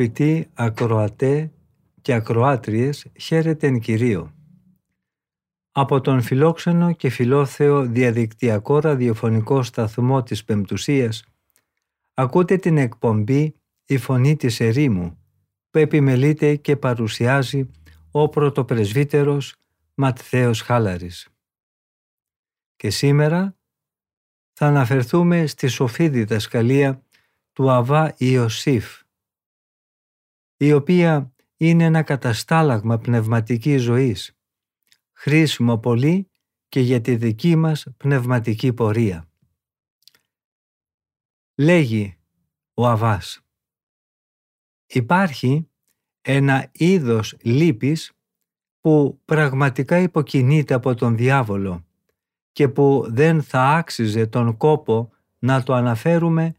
Αγαπητοί 0.00 0.50
ακροατέ 0.54 1.52
και 2.02 2.12
ακροάτριες, 2.12 3.06
χαίρετε 3.20 3.66
εν 3.66 3.80
Κυρίω. 3.80 4.34
Από 5.70 6.00
τον 6.00 6.22
φιλόξενο 6.22 6.92
και 6.92 7.08
φιλόθεο 7.08 7.86
διαδικτυακό 7.86 8.78
ραδιοφωνικό 8.78 9.62
σταθμό 9.62 10.22
της 10.22 10.44
Πεμπτουσίας 10.44 11.24
ακούτε 12.14 12.56
την 12.56 12.76
εκπομπή 12.76 13.54
«Η 13.86 13.96
Φωνή 13.96 14.36
της 14.36 14.60
Ερήμου» 14.60 15.18
που 15.70 15.78
επιμελείται 15.78 16.56
και 16.56 16.76
παρουσιάζει 16.76 17.70
ο 18.10 18.28
πρωτοπρεσβύτερος 18.28 19.56
Ματθαίος 19.94 20.60
Χάλαρης. 20.60 21.28
Και 22.76 22.90
σήμερα 22.90 23.56
θα 24.52 24.66
αναφερθούμε 24.66 25.46
στη 25.46 25.68
σοφή 25.68 26.08
διδασκαλία 26.08 27.02
του 27.52 27.70
Αβά 27.70 28.14
Ιωσήφ, 28.16 28.99
η 30.62 30.72
οποία 30.72 31.34
είναι 31.56 31.84
ένα 31.84 32.02
καταστάλαγμα 32.02 32.98
πνευματικής 32.98 33.82
ζωής, 33.82 34.38
χρήσιμο 35.12 35.78
πολύ 35.78 36.30
και 36.68 36.80
για 36.80 37.00
τη 37.00 37.16
δική 37.16 37.56
μας 37.56 37.86
πνευματική 37.96 38.72
πορεία. 38.72 39.28
Λέγει 41.54 42.18
ο 42.74 42.86
Αβάς 42.86 43.40
Υπάρχει 44.86 45.70
ένα 46.20 46.68
είδος 46.72 47.36
λύπης 47.42 48.12
που 48.80 49.20
πραγματικά 49.24 49.98
υποκινείται 49.98 50.74
από 50.74 50.94
τον 50.94 51.16
διάβολο 51.16 51.86
και 52.52 52.68
που 52.68 53.06
δεν 53.08 53.42
θα 53.42 53.62
άξιζε 53.62 54.26
τον 54.26 54.56
κόπο 54.56 55.10
να 55.38 55.62
το 55.62 55.74
αναφέρουμε 55.74 56.54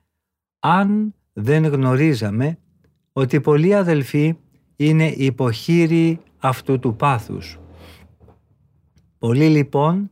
αν 0.60 1.16
δεν 1.34 1.66
γνωρίζαμε 1.66 2.60
ότι 3.14 3.42
πολλοί 3.42 3.76
αδελφοί 3.76 4.38
είναι 4.76 5.08
υποχείριοι 5.08 6.20
αυτού 6.38 6.80
του 6.80 6.96
πάθους. 6.96 7.60
Πολλοί 9.18 9.50
λοιπόν 9.50 10.12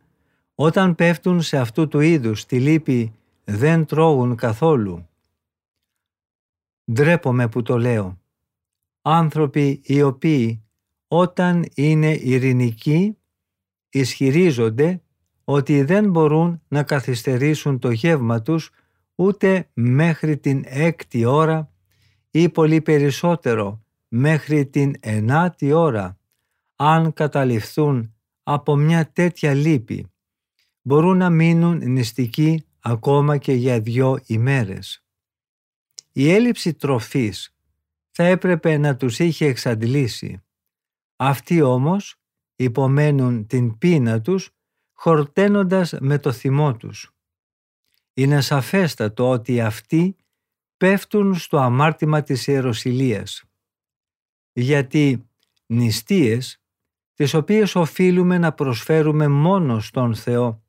όταν 0.55 0.95
πέφτουν 0.95 1.41
σε 1.41 1.57
αυτού 1.57 1.87
του 1.87 1.99
είδους 1.99 2.45
τη 2.45 2.59
λύπη 2.59 3.13
δεν 3.43 3.85
τρώγουν 3.85 4.35
καθόλου. 4.35 5.07
Ντρέπομαι 6.91 7.47
που 7.47 7.61
το 7.61 7.77
λέω. 7.77 8.19
Άνθρωποι 9.01 9.81
οι 9.83 10.01
οποίοι 10.01 10.63
όταν 11.07 11.65
είναι 11.75 12.13
ειρηνικοί 12.13 13.17
ισχυρίζονται 13.89 15.01
ότι 15.43 15.83
δεν 15.83 16.09
μπορούν 16.09 16.61
να 16.67 16.83
καθυστερήσουν 16.83 17.79
το 17.79 17.91
γεύμα 17.91 18.41
τους 18.41 18.71
ούτε 19.15 19.69
μέχρι 19.73 20.37
την 20.37 20.63
έκτη 20.65 21.25
ώρα 21.25 21.71
ή 22.31 22.49
πολύ 22.49 22.81
περισσότερο 22.81 23.83
μέχρι 24.07 24.65
την 24.65 24.95
ενάτη 24.99 25.71
ώρα 25.71 26.17
αν 26.75 27.13
καταληφθούν 27.13 28.13
από 28.43 28.75
μια 28.75 29.11
τέτοια 29.11 29.53
λύπη 29.53 30.11
μπορούν 30.81 31.17
να 31.17 31.29
μείνουν 31.29 31.91
νηστικοί 31.91 32.63
ακόμα 32.79 33.37
και 33.37 33.53
για 33.53 33.79
δυο 33.79 34.19
ημέρες. 34.25 35.03
Η 36.11 36.31
έλλειψη 36.31 36.73
τροφής 36.73 37.55
θα 38.11 38.23
έπρεπε 38.23 38.77
να 38.77 38.95
τους 38.95 39.19
είχε 39.19 39.45
εξαντλήσει. 39.45 40.41
Αυτοί 41.15 41.61
όμως 41.61 42.15
υπομένουν 42.55 43.47
την 43.47 43.77
πείνα 43.77 44.21
τους 44.21 44.49
χορταίνοντας 44.93 45.93
με 45.99 46.17
το 46.19 46.31
θυμό 46.31 46.75
τους. 46.75 47.13
Είναι 48.13 48.41
σαφέστατο 48.41 49.29
ότι 49.29 49.61
αυτοί 49.61 50.15
πέφτουν 50.79 51.35
στο 51.35 51.57
αμάρτημα 51.57 52.21
της 52.21 52.47
ιεροσιλίας. 52.47 53.43
Γιατί 54.51 55.29
νηστείες, 55.65 56.61
τις 57.13 57.33
οποίες 57.33 57.75
οφείλουμε 57.75 58.37
να 58.37 58.51
προσφέρουμε 58.53 59.27
μόνο 59.27 59.79
στον 59.79 60.15
Θεό 60.15 60.63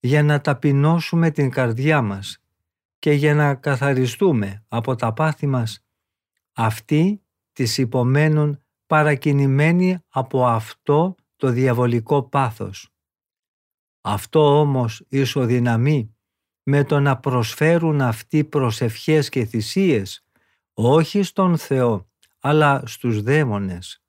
για 0.00 0.22
να 0.22 0.40
ταπεινώσουμε 0.40 1.30
την 1.30 1.50
καρδιά 1.50 2.02
μας 2.02 2.42
και 2.98 3.12
για 3.12 3.34
να 3.34 3.54
καθαριστούμε 3.54 4.64
από 4.68 4.94
τα 4.94 5.12
πάθη 5.12 5.46
μας, 5.46 5.84
αυτοί 6.52 7.22
τις 7.52 7.78
υπομένουν 7.78 8.62
παρακινημένοι 8.86 9.98
από 10.08 10.46
αυτό 10.46 11.14
το 11.36 11.48
διαβολικό 11.48 12.22
πάθος. 12.22 12.90
Αυτό 14.00 14.60
όμως 14.60 15.04
ισοδυναμεί 15.08 16.15
με 16.68 16.84
το 16.84 17.00
να 17.00 17.16
προσφέρουν 17.16 18.00
αυτοί 18.00 18.44
προσευχές 18.44 19.28
και 19.28 19.44
θυσίες 19.44 20.24
όχι 20.72 21.22
στον 21.22 21.58
Θεό 21.58 22.08
αλλά 22.40 22.82
στους 22.86 23.22
δαίμονες. 23.22 24.02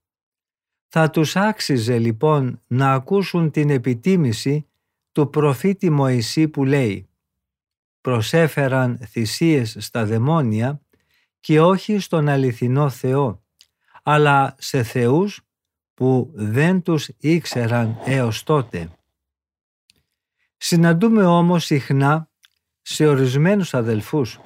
Θα 0.87 1.09
τους 1.09 1.35
άξιζε 1.35 1.97
λοιπόν 1.97 2.61
να 2.67 2.93
ακούσουν 2.93 3.51
την 3.51 3.69
επιτίμηση 3.69 4.67
του 5.11 5.29
προφήτη 5.29 5.89
Μωυσή 5.89 6.47
που 6.47 6.65
λέει 6.65 7.09
«Προσέφεραν 8.01 8.97
θυσίες 8.97 9.75
στα 9.79 10.05
δαιμόνια 10.05 10.81
και 11.39 11.61
όχι 11.61 11.99
στον 11.99 12.27
αληθινό 12.27 12.89
Θεό, 12.89 13.43
αλλά 14.03 14.55
σε 14.57 14.83
θεούς 14.83 15.41
που 15.93 16.31
δεν 16.33 16.81
τους 16.81 17.09
ήξεραν 17.17 17.99
έως 18.05 18.43
τότε». 18.43 18.89
Συναντούμε 20.57 21.25
όμως 21.25 21.65
συχνά 21.65 22.26
σε 22.89 23.07
ορισμένους 23.07 23.73
αδελφούς 23.73 24.39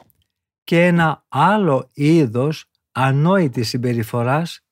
και 0.64 0.86
ένα 0.86 1.26
άλλο 1.28 1.90
είδος 1.94 2.66
ανόητης 2.92 3.68
συμπεριφοράς 3.68 4.64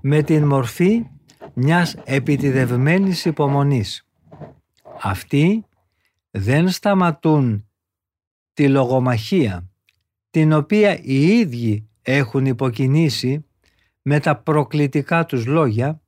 με 0.00 0.22
την 0.22 0.44
μορφή 0.44 1.06
μιας 1.54 1.96
επιτιδευμένης 2.04 3.24
υπομονής. 3.24 4.08
Αυτοί 5.02 5.64
δεν 6.30 6.68
σταματούν 6.68 7.68
τη 8.52 8.68
λογομαχία 8.68 9.70
την 10.30 10.52
οποία 10.52 10.98
οι 11.02 11.38
ίδιοι 11.38 11.88
έχουν 12.02 12.46
υποκινήσει 12.46 13.44
με 14.02 14.20
τα 14.20 14.36
προκλητικά 14.36 15.26
τους 15.26 15.46
λόγια 15.46 16.00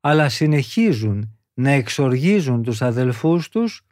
αλλά 0.00 0.28
συνεχίζουν 0.28 1.38
να 1.54 1.70
εξοργίζουν 1.70 2.62
τους 2.62 2.82
αδελφούς 2.82 3.48
τους 3.48 3.86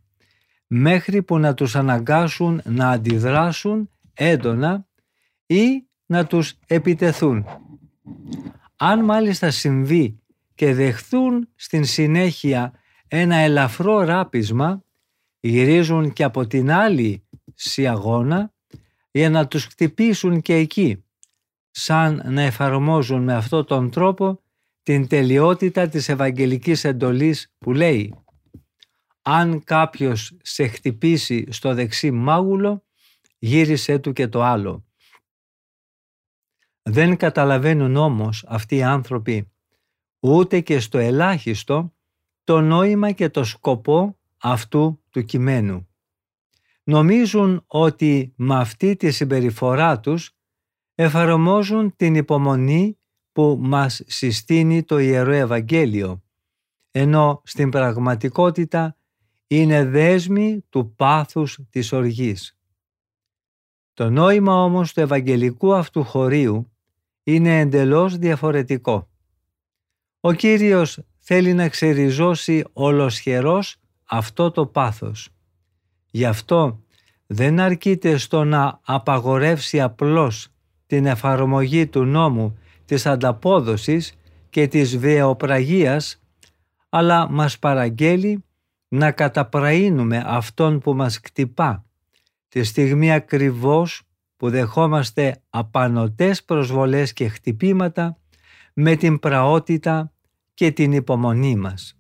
μέχρι 0.77 1.23
που 1.23 1.39
να 1.39 1.55
τους 1.55 1.77
αναγκάσουν 1.77 2.61
να 2.65 2.91
αντιδράσουν 2.91 3.91
έντονα 4.15 4.87
ή 5.47 5.87
να 6.07 6.27
τους 6.27 6.59
επιτεθούν. 6.67 7.47
Αν 8.77 9.05
μάλιστα 9.05 9.51
συμβεί 9.51 10.21
και 10.55 10.75
δεχθούν 10.75 11.49
στην 11.55 11.85
συνέχεια 11.85 12.73
ένα 13.09 13.37
ελαφρό 13.37 14.01
ράπισμα, 14.01 14.85
γυρίζουν 15.41 16.13
και 16.13 16.25
από 16.25 16.47
την 16.47 16.71
άλλη 16.71 17.25
σιαγώνα 17.55 18.53
για 19.11 19.31
να 19.31 19.49
τους 19.49 19.65
χτυπήσουν 19.65 20.41
και 20.41 20.55
εκεί, 20.55 21.05
σαν 21.71 22.23
να 22.25 22.43
εφαρμόζουν 22.43 23.23
με 23.23 23.35
αυτόν 23.35 23.67
τον 23.67 23.91
τρόπο 23.91 24.41
την 24.83 25.09
τελειότητα 25.09 25.89
της 25.89 26.09
Ευαγγελικής 26.09 26.85
εντολής 26.85 27.53
που 27.59 27.73
λέει 27.73 28.24
αν 29.27 29.65
κάποιος 29.65 30.37
σε 30.43 30.67
χτυπήσει 30.67 31.53
στο 31.53 31.75
δεξί 31.75 32.11
μάγουλο, 32.11 32.85
γύρισε 33.39 33.99
του 33.99 34.13
και 34.13 34.29
το 34.29 34.43
άλλο. 34.43 34.85
Δεν 36.83 37.17
καταλαβαίνουν 37.17 37.97
όμως 37.97 38.45
αυτοί 38.49 38.77
οι 38.77 38.83
άνθρωποι 38.83 39.53
ούτε 40.21 40.61
και 40.61 40.81
στο 40.81 40.99
ελάχιστο 40.99 41.95
το 42.45 42.61
νόημα 42.61 43.13
και 43.13 43.29
το 43.29 43.45
σκοπό 43.45 44.19
αυτού 44.39 45.03
του 45.11 45.25
κειμένου. 45.25 45.89
Νομίζουν 46.85 47.65
ότι 47.67 48.35
με 48.37 48.59
αυτή 48.59 48.97
τη 48.97 49.11
συμπεριφορά 49.11 50.01
τους 50.01 50.37
εφαρμόζουν 50.95 51.97
την 51.97 52.15
υπομονή 52.15 52.99
που 53.33 53.59
μας 53.61 54.03
συστήνει 54.07 54.83
το 54.83 54.99
Ιερό 54.99 55.33
Ευαγγέλιο, 55.33 56.23
ενώ 56.91 57.43
στην 57.45 57.71
πραγματικότητα 57.71 58.97
είναι 59.47 59.85
δέσμοι 59.85 60.65
του 60.69 60.95
πάθους 60.95 61.59
της 61.71 61.93
οργής. 61.93 62.57
Το 63.95 64.11
νόημα 64.11 64.63
όμως 64.63 64.93
του 64.93 65.01
Ευαγγελικού 65.01 65.75
αυτού 65.75 66.05
χωρίου 66.05 66.71
είναι 67.23 67.59
εντελώς 67.61 68.17
διαφορετικό. 68.19 69.09
Ο 70.21 70.33
Κύριος 70.33 70.99
θέλει 71.19 71.55
να 71.55 71.69
ξεριζώσει 71.69 72.65
ολοσχερός 72.73 73.77
αυτό 74.05 74.51
το 74.51 74.67
πάθος. 74.67 75.29
Γι' 76.11 76.25
αυτό 76.25 76.81
δεν 77.27 77.61
αρκείται 77.61 78.17
στο 78.17 78.45
να 78.45 78.81
απαγορεύσει 78.85 79.81
απλώς 79.81 80.49
την 80.87 81.07
εφαρμογή 81.07 81.87
του 81.87 82.05
νόμου 82.05 82.59
της 82.85 83.07
ανταπόδοσης 83.07 84.15
και 84.51 84.69
της 84.69 84.99
βεοπραγίας, 84.99 86.23
αλλά 86.89 87.31
μας 87.31 87.59
παραγγέλει 87.59 88.45
να 88.95 89.13
καταπραίνουμε 89.13 90.23
αυτόν 90.27 90.79
που 90.79 90.95
μας 90.95 91.21
κτυπά, 91.21 91.85
τη 92.49 92.63
στιγμή 92.63 93.13
ακριβώς 93.13 94.03
που 94.37 94.51
δεχόμαστε 94.51 95.43
απανοτές 95.51 96.45
προσβολές 96.45 97.13
και 97.13 97.29
χτυπήματα 97.29 98.19
με 98.75 98.97
την 98.97 99.19
πραότητα 99.19 100.13
και 100.55 100.73
την 100.73 100.93
υπομονή 100.93 101.57
μας. 101.57 101.99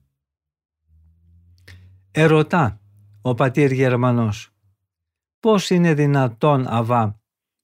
Ερωτά 2.11 2.81
ο 3.23 3.35
πατήρ 3.35 3.73
Γερμανός 3.73 4.55
πώς 5.40 5.70
είναι 5.70 5.94
δυνατόν 5.94 6.67
Αβά 6.67 7.20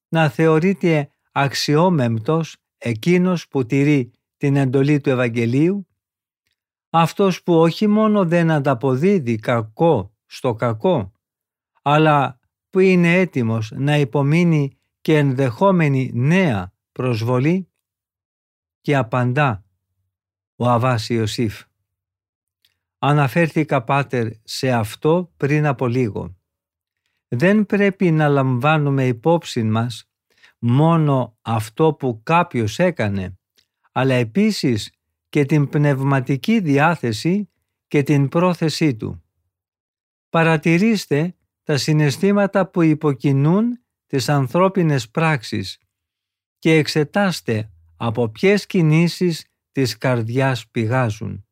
να 0.09 0.29
θεωρείται 0.29 1.11
αξιόμεμπτος 1.33 2.57
εκείνος 2.79 3.49
που 3.49 3.67
τηρεί 3.67 4.11
την 4.37 4.57
εντολή 4.57 5.01
του 5.01 5.11
Ευαγγελίου, 5.11 5.87
αυτός 6.91 7.43
που 7.43 7.55
όχι 7.55 7.87
μόνο 7.87 8.25
δεν 8.25 8.51
ανταποδίδει 8.51 9.37
κακό 9.37 10.15
στο 10.27 10.55
κακό, 10.55 11.13
αλλά 11.83 12.41
που 12.71 12.79
είναι 12.79 13.15
έτοιμος 13.15 13.73
να 13.75 13.99
υπομείνει 13.99 14.79
και 15.01 15.19
ενδεχόμενη 15.19 16.11
νέα 16.15 16.75
προσβολή 16.93 17.71
και 18.81 18.97
απαντά 18.97 19.65
ο 20.57 20.69
Αβάς 20.69 21.09
Ιωσήφ. 21.09 21.63
Αναφέρθηκα 22.99 23.85
πάτερ 23.85 24.29
σε 24.45 24.71
αυτό 24.73 25.33
πριν 25.37 25.67
από 25.67 25.87
λίγο. 25.87 26.37
Δεν 27.29 27.67
πρέπει 27.67 28.11
να 28.11 28.29
λαμβάνουμε 28.29 29.07
υπόψη 29.07 29.63
μας 29.63 30.11
μόνο 30.59 31.39
αυτό 31.43 31.95
που 31.95 32.21
κάποιος 32.23 32.79
έκανε, 32.79 33.39
αλλά 33.93 34.15
επίσης 34.15 35.00
και 35.31 35.45
την 35.45 35.69
πνευματική 35.69 36.61
διάθεση 36.61 37.51
και 37.89 38.03
την 38.03 38.29
πρόθεσή 38.29 38.95
του. 38.95 39.23
Παρατηρήστε 40.29 41.35
τα 41.63 41.77
συναισθήματα 41.77 42.67
που 42.67 42.83
υποκινούν 42.83 43.81
τις 44.07 44.29
ανθρώπινες 44.29 45.11
πράξεις 45.11 45.79
και 46.59 46.75
εξετάστε 46.75 47.71
από 47.97 48.29
ποιες 48.29 48.67
κινήσεις 48.67 49.45
της 49.73 49.99
καρδιάς 49.99 50.69
πηγάζουν. 50.69 51.45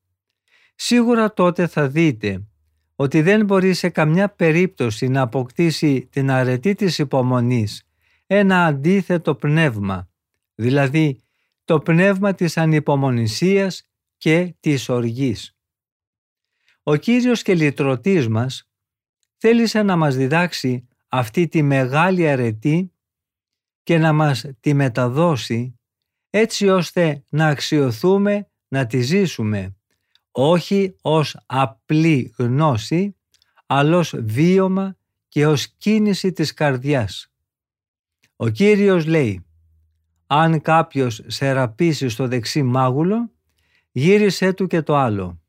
Σίγουρα 0.75 1.33
τότε 1.33 1.67
θα 1.67 1.89
δείτε 1.89 2.47
ότι 2.95 3.23
δεν 3.23 3.45
μπορεί 3.45 3.75
σε 3.75 3.89
καμιά 3.89 4.29
περίπτωση 4.29 5.09
να 5.09 5.21
αποκτήσει 5.21 6.09
την 6.11 6.31
αρετή 6.31 6.75
της 6.75 6.99
υπομονής 6.99 7.83
ένα 8.27 8.65
αντίθετο 8.65 9.35
πνεύμα, 9.35 10.09
δηλαδή 10.55 11.23
το 11.69 11.81
πνεύμα 11.81 12.35
της 12.35 12.56
ανυπομονησίας 12.56 13.82
και 14.17 14.55
της 14.61 14.88
οργής. 14.88 15.56
Ο 16.82 16.97
Κύριος 16.97 17.43
και 17.43 17.55
λυτρωτής 17.55 18.29
μας 18.29 18.69
θέλησε 19.37 19.82
να 19.82 19.97
μας 19.97 20.17
διδάξει 20.17 20.88
αυτή 21.09 21.49
τη 21.49 21.62
μεγάλη 21.62 22.29
αρετή 22.29 22.93
και 23.82 23.99
να 23.99 24.12
μας 24.12 24.44
τη 24.61 24.75
μεταδώσει 24.75 25.79
έτσι 26.31 26.69
ώστε 26.69 27.25
να 27.29 27.47
αξιοθούμε 27.47 28.50
να 28.69 28.87
τη 28.87 29.00
ζήσουμε, 29.00 29.76
όχι 30.31 30.97
ως 31.03 31.37
απλή 31.47 32.35
γνώση, 32.37 33.17
αλλά 33.67 33.97
ως 33.97 34.14
βίωμα 34.19 34.97
και 35.29 35.47
ως 35.47 35.69
κίνηση 35.69 36.32
της 36.32 36.55
καρδιάς. 36.55 37.32
Ο 38.37 38.49
Κύριος 38.49 39.06
λέει 39.06 39.43
«Αν 40.31 40.61
κάποιος 40.61 41.23
σε 41.27 41.53
ραπίσει 41.53 42.09
στο 42.09 42.29
δεξί 42.29 42.63
μάγουλο, 42.63 43.31
γύρισέ 43.91 44.53
του 44.53 44.67
και 44.67 44.83
το 44.83 44.97
άλλο». 44.97 45.41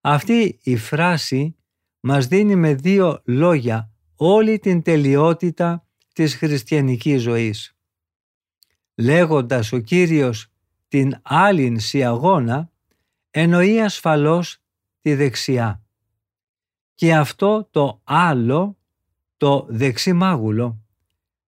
Αυτή 0.00 0.58
η 0.62 0.76
φράση 0.76 1.56
μας 2.00 2.26
δίνει 2.26 2.56
με 2.56 2.74
δύο 2.74 3.22
λόγια 3.24 3.90
όλη 4.16 4.58
την 4.58 4.82
τελειότητα 4.82 5.86
της 6.12 6.34
χριστιανικής 6.34 7.22
ζωής. 7.22 7.76
Λέγοντας 8.94 9.72
ο 9.72 9.78
Κύριος 9.78 10.50
την 10.88 11.20
άλλην 11.22 11.80
σιαγώνα, 11.80 12.70
εννοεί 13.30 13.80
ασφαλώς 13.80 14.58
τη 15.00 15.14
δεξιά. 15.14 15.82
Και 16.94 17.14
αυτό 17.14 17.68
το 17.70 18.00
άλλο, 18.04 18.78
το 19.36 19.66
δεξιμάγουλο, 19.68 20.84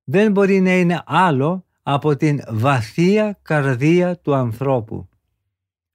δεν 0.04 0.32
μπορεί 0.32 0.60
να 0.60 0.78
είναι 0.78 1.02
άλλο 1.06 1.66
από 1.82 2.16
την 2.16 2.40
βαθία 2.48 3.38
καρδία 3.42 4.18
του 4.18 4.34
ανθρώπου. 4.34 5.08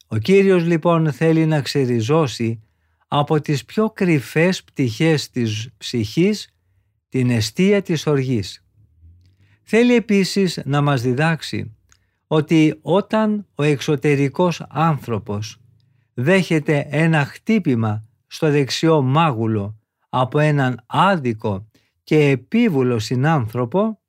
Ο 0.08 0.18
Κύριος 0.18 0.66
λοιπόν 0.66 1.12
θέλει 1.12 1.46
να 1.46 1.62
ξεριζώσει 1.62 2.62
από 3.08 3.42
τις 3.42 3.66
πιο 3.66 3.90
κρυφές 3.90 4.64
πτυχές 4.64 5.30
της 5.30 5.70
ψυχής 5.78 6.50
την 7.10 7.30
αιστεία 7.30 7.82
της 7.82 8.08
οργής. 8.08 8.66
Θέλει 9.64 9.96
επίσης 9.96 10.62
να 10.66 10.82
μας 10.82 11.02
διδάξει 11.02 11.76
ότι 12.28 12.80
όταν 12.82 13.48
ο 13.56 13.64
εξωτερικός 13.64 14.66
άνθρωπος 14.70 15.60
δέχεται 16.14 16.88
ένα 16.90 17.26
χτύπημα 17.26 18.06
στο 18.28 18.52
δεξιό 18.52 19.02
μάγουλο 19.02 19.80
από 20.10 20.40
έναν 20.40 20.84
άδικο 20.86 21.68
και 22.04 22.30
επίβουλο 22.30 23.00
συνάνθρωπο, 23.00 24.00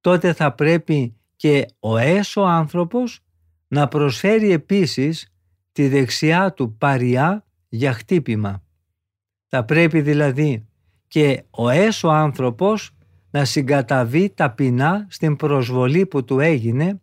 τότε 0.00 0.32
θα 0.32 0.52
πρέπει 0.52 1.16
και 1.36 1.66
ο 1.78 1.96
έσω 1.96 2.40
άνθρωπος 2.40 3.20
να 3.68 3.88
προσφέρει 3.88 4.52
επίσης 4.52 5.32
τη 5.72 5.88
δεξιά 5.88 6.52
του 6.52 6.76
παριά 6.76 7.44
για 7.68 7.92
χτύπημα. 7.92 8.62
Θα 9.46 9.64
πρέπει 9.64 10.00
δηλαδή 10.00 10.66
και 11.08 11.44
ο 11.50 11.68
έσω 11.68 12.08
άνθρωπος 12.08 12.90
να 13.30 13.44
συγκαταβεί 13.44 14.30
ταπεινά 14.30 15.06
στην 15.10 15.36
προσβολή 15.36 16.06
που 16.06 16.24
του 16.24 16.40
έγινε 16.40 17.00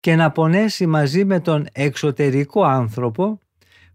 και 0.00 0.16
να 0.16 0.30
πονέσει 0.30 0.86
μαζί 0.86 1.24
με 1.24 1.40
τον 1.40 1.66
εξωτερικό 1.72 2.64
άνθρωπο 2.64 3.38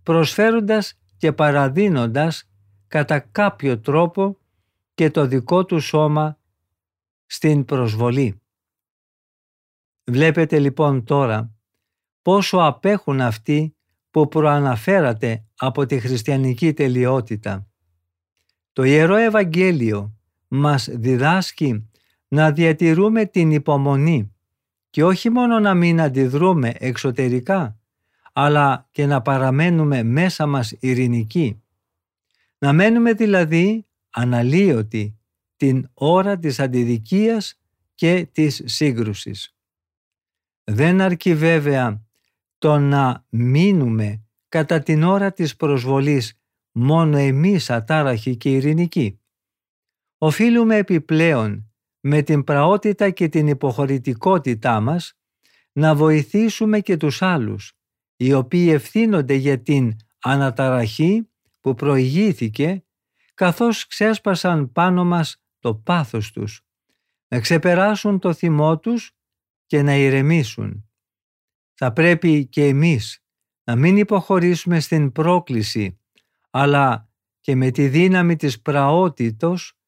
προσφέροντας 0.03 0.99
και 1.17 1.31
παραδίνοντας 1.31 2.49
κατά 2.87 3.19
κάποιο 3.19 3.79
τρόπο 3.79 4.37
και 4.93 5.09
το 5.09 5.25
δικό 5.25 5.65
του 5.65 5.79
σώμα 5.79 6.37
στην 7.25 7.65
προσβολή. 7.65 8.41
Βλέπετε 10.03 10.59
λοιπόν 10.59 11.03
τώρα 11.03 11.53
πόσο 12.21 12.57
απέχουν 12.57 13.21
αυτοί 13.21 13.75
που 14.11 14.27
προαναφέρατε 14.27 15.45
από 15.55 15.85
τη 15.85 15.99
χριστιανική 15.99 16.73
τελειότητα. 16.73 17.67
Το 18.73 18.83
Ιερό 18.83 19.15
Ευαγγέλιο 19.15 20.13
μας 20.47 20.87
διδάσκει 20.91 21.89
να 22.27 22.51
διατηρούμε 22.51 23.25
την 23.25 23.51
υπομονή 23.51 24.35
και 24.89 25.03
όχι 25.03 25.29
μόνο 25.29 25.59
να 25.59 25.73
μην 25.73 26.01
αντιδρούμε 26.01 26.73
εξωτερικά, 26.77 27.79
αλλά 28.33 28.87
και 28.91 29.05
να 29.05 29.21
παραμένουμε 29.21 30.03
μέσα 30.03 30.45
μας 30.45 30.75
ειρηνικοί. 30.79 31.63
Να 32.57 32.73
μένουμε 32.73 33.13
δηλαδή 33.13 33.85
αναλύωτοι 34.09 35.17
την 35.55 35.89
ώρα 35.93 36.37
της 36.37 36.59
αντιδικίας 36.59 37.59
και 37.95 38.27
της 38.31 38.61
σύγκρουσης. 38.65 39.55
Δεν 40.63 41.01
αρκεί 41.01 41.35
βέβαια 41.35 42.03
το 42.57 42.79
να 42.79 43.25
μείνουμε 43.29 44.23
κατά 44.49 44.79
την 44.79 45.03
ώρα 45.03 45.33
της 45.33 45.55
προσβολής 45.55 46.39
μόνο 46.71 47.17
εμείς 47.17 47.69
ατάραχοι 47.69 48.37
και 48.37 48.49
ειρηνικοί. 48.49 49.19
Οφείλουμε 50.17 50.75
επιπλέον 50.75 51.69
με 51.99 52.21
την 52.21 52.43
πραότητα 52.43 53.09
και 53.09 53.29
την 53.29 53.47
υποχωρητικότητά 53.47 54.79
μας 54.79 55.13
να 55.71 55.95
βοηθήσουμε 55.95 56.79
και 56.79 56.97
τους 56.97 57.21
άλλους 57.21 57.73
οι 58.15 58.33
οποίοι 58.33 58.67
ευθύνονται 58.71 59.33
για 59.33 59.61
την 59.61 59.95
αναταραχή 60.21 61.29
που 61.61 61.73
προηγήθηκε 61.73 62.83
καθώς 63.33 63.87
ξέσπασαν 63.87 64.71
πάνω 64.71 65.05
μας 65.05 65.44
το 65.65 65.75
πάθος 65.75 66.31
τους, 66.31 66.65
να 67.27 67.39
ξεπεράσουν 67.39 68.19
το 68.19 68.33
θυμό 68.33 68.79
τους 68.79 69.11
και 69.65 69.81
να 69.81 69.95
ηρεμήσουν. 69.95 70.89
Θα 71.73 71.93
πρέπει 71.93 72.47
και 72.47 72.65
εμείς 72.65 73.23
να 73.63 73.75
μην 73.75 73.97
υποχωρήσουμε 73.97 74.79
στην 74.79 75.11
πρόκληση, 75.11 75.99
αλλά 76.49 77.09
και 77.39 77.55
με 77.55 77.71
τη 77.71 77.87
δύναμη 77.87 78.35
της 78.35 78.61
πραότητος 78.61 79.79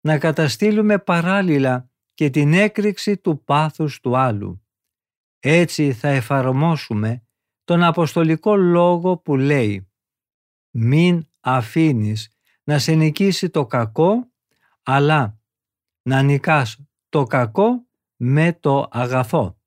να 0.00 0.18
καταστήλουμε 0.18 0.98
παράλληλα 0.98 1.90
και 2.14 2.30
την 2.30 2.52
έκρηξη 2.52 3.16
του 3.16 3.44
πάθους 3.44 4.00
του 4.00 4.16
άλλου. 4.16 4.66
Έτσι 5.38 5.92
θα 5.92 6.08
εφαρμόσουμε 6.08 7.26
τον 7.64 7.82
Αποστολικό 7.82 8.56
Λόγο 8.56 9.16
που 9.16 9.36
λέει 9.36 9.90
«Μην 10.70 11.28
αφήνεις 11.40 12.30
να 12.64 12.78
σε 12.78 12.94
νικήσει 12.94 13.50
το 13.50 13.66
κακό, 13.66 14.30
αλλά 14.86 15.38
να 16.02 16.22
νικάς 16.22 16.78
το 17.08 17.22
κακό 17.22 17.86
με 18.16 18.52
το 18.60 18.88
αγαθό». 18.90 19.58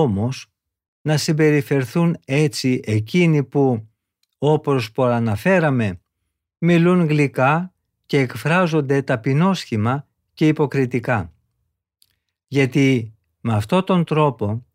Όμως 0.00 0.46
να 1.02 1.16
συμπεριφερθούν 1.16 2.16
έτσι 2.24 2.80
εκείνοι 2.84 3.44
που, 3.44 3.88
όπως 4.38 4.92
προαναφέραμε, 4.92 6.00
μιλούν 6.58 7.06
γλυκά 7.06 7.72
και 8.06 8.18
εκφράζονται 8.18 9.02
ταπεινόσχημα 9.02 10.06
και 10.34 10.46
υποκριτικά. 10.46 11.32
Γιατί 12.46 13.14
με 13.40 13.54
αυτόν 13.54 13.84
τον 13.84 14.04
τρόπο, 14.04 14.66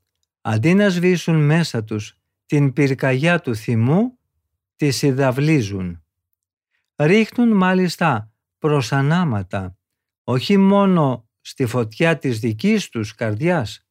αντί 0.41 0.73
να 0.73 0.89
σβήσουν 0.89 1.45
μέσα 1.45 1.83
τους 1.83 2.17
την 2.45 2.73
πυρκαγιά 2.73 3.39
του 3.39 3.55
θυμού, 3.55 4.17
τη 4.75 4.91
συδαυλίζουν. 4.91 6.03
Ρίχνουν 6.95 7.49
μάλιστα 7.49 8.31
προσανάματα, 8.57 9.77
όχι 10.23 10.57
μόνο 10.57 11.27
στη 11.41 11.65
φωτιά 11.65 12.17
της 12.17 12.39
δικής 12.39 12.89
τους 12.89 13.15
καρδιάς, 13.15 13.88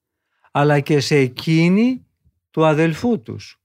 αλλά 0.51 0.81
και 0.81 1.01
σε 1.01 1.17
εκείνη 1.17 2.07
του 2.51 2.67
αδελφού 2.67 3.23
τους. 3.23 3.61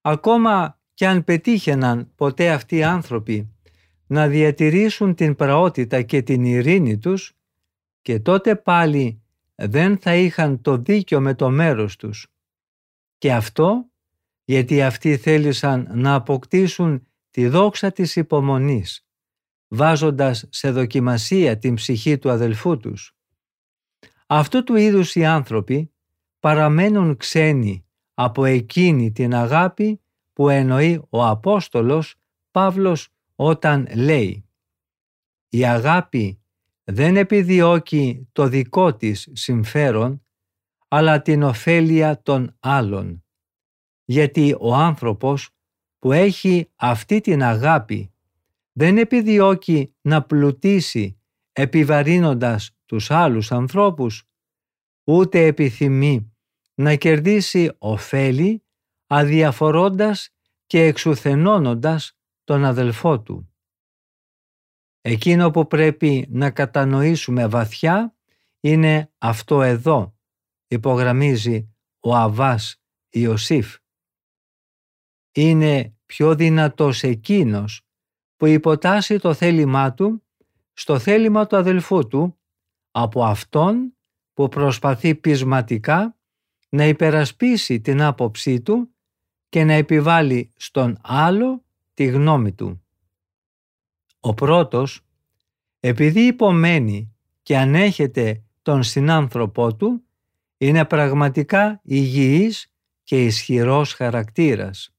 Ακόμα 0.00 0.80
και 0.94 1.06
αν 1.06 1.24
πετύχαιναν 1.24 2.12
ποτέ 2.14 2.50
αυτοί 2.50 2.76
οι 2.76 2.82
άνθρωποι 2.82 3.52
να 4.06 4.28
διατηρήσουν 4.28 5.14
την 5.14 5.34
πραότητα 5.34 6.02
και 6.02 6.22
την 6.22 6.44
ειρήνη 6.44 6.98
τους 6.98 7.32
και 8.02 8.20
τότε 8.20 8.56
πάλι 8.56 9.22
δεν 9.54 9.98
θα 9.98 10.14
είχαν 10.14 10.60
το 10.60 10.76
δίκιο 10.76 11.20
με 11.20 11.34
το 11.34 11.50
μέρος 11.50 11.96
τους. 11.96 12.26
Και 13.18 13.32
αυτό 13.32 13.88
γιατί 14.44 14.82
αυτοί 14.82 15.16
θέλησαν 15.16 15.88
να 15.94 16.14
αποκτήσουν 16.14 17.06
τη 17.30 17.48
δόξα 17.48 17.92
της 17.92 18.16
υπομονής, 18.16 19.06
βάζοντας 19.68 20.46
σε 20.50 20.70
δοκιμασία 20.70 21.58
την 21.58 21.74
ψυχή 21.74 22.18
του 22.18 22.30
αδελφού 22.30 22.78
τους. 22.78 23.16
Αυτού 24.26 24.64
του 24.64 24.76
είδους 24.76 25.14
οι 25.14 25.24
άνθρωποι 25.24 25.92
παραμένουν 26.40 27.16
ξένοι 27.16 27.84
από 28.14 28.44
εκείνη 28.44 29.12
την 29.12 29.34
αγάπη 29.34 30.00
που 30.32 30.48
εννοεί 30.48 31.02
ο 31.08 31.26
Απόστολος 31.26 32.14
Παύλος 32.50 33.08
όταν 33.34 33.88
λέει 33.94 34.48
«Η 35.48 35.64
αγάπη 35.64 36.40
δεν 36.84 37.16
επιδιώκει 37.16 38.28
το 38.32 38.48
δικό 38.48 38.94
της 38.94 39.28
συμφέρον, 39.32 40.22
αλλά 40.88 41.22
την 41.22 41.42
ωφέλεια 41.42 42.22
των 42.22 42.56
άλλων. 42.60 43.24
Γιατί 44.04 44.56
ο 44.60 44.74
άνθρωπος 44.74 45.50
που 45.98 46.12
έχει 46.12 46.70
αυτή 46.76 47.20
την 47.20 47.42
αγάπη 47.42 48.12
δεν 48.72 48.98
επιδιώκει 48.98 49.94
να 50.00 50.22
πλουτίσει 50.22 51.18
επιβαρύνοντας 51.52 52.70
τους 52.86 53.10
άλλους 53.10 53.52
ανθρώπους, 53.52 54.27
ούτε 55.10 55.46
επιθυμεί 55.46 56.32
να 56.74 56.94
κερδίσει 56.94 57.70
ωφέλη 57.78 58.64
αδιαφορώντας 59.06 60.30
και 60.66 60.82
εξουθενώνοντας 60.82 62.16
τον 62.44 62.64
αδελφό 62.64 63.20
του. 63.20 63.52
Εκείνο 65.00 65.50
που 65.50 65.66
πρέπει 65.66 66.26
να 66.30 66.50
κατανοήσουμε 66.50 67.46
βαθιά 67.46 68.14
είναι 68.60 69.12
αυτό 69.18 69.62
εδώ, 69.62 70.16
υπογραμμίζει 70.66 71.74
ο 72.00 72.14
Αβάς 72.14 72.82
Ιωσήφ. 73.08 73.76
Είναι 75.32 75.96
πιο 76.06 76.34
δυνατός 76.34 77.02
εκείνος 77.02 77.82
που 78.36 78.46
υποτάσσει 78.46 79.18
το 79.18 79.34
θέλημά 79.34 79.94
του 79.94 80.26
στο 80.72 80.98
θέλημα 80.98 81.46
του 81.46 81.56
αδελφού 81.56 82.06
του 82.06 82.38
από 82.90 83.24
αυτόν 83.24 83.92
που 84.38 84.48
προσπαθεί 84.48 85.14
πεισματικά 85.14 86.16
να 86.68 86.84
υπερασπίσει 86.84 87.80
την 87.80 88.02
άποψή 88.02 88.60
του 88.60 88.94
και 89.48 89.64
να 89.64 89.72
επιβάλλει 89.72 90.52
στον 90.56 90.98
άλλο 91.02 91.64
τη 91.94 92.04
γνώμη 92.04 92.52
του. 92.52 92.82
Ο 94.20 94.34
πρώτος, 94.34 95.00
επειδή 95.80 96.20
υπομένει 96.26 97.16
και 97.42 97.56
ανέχεται 97.56 98.42
τον 98.62 98.82
συνάνθρωπό 98.82 99.74
του, 99.74 100.02
είναι 100.58 100.84
πραγματικά 100.84 101.80
υγιής 101.82 102.72
και 103.02 103.24
ισχυρός 103.24 103.92
χαρακτήρας. 103.92 104.94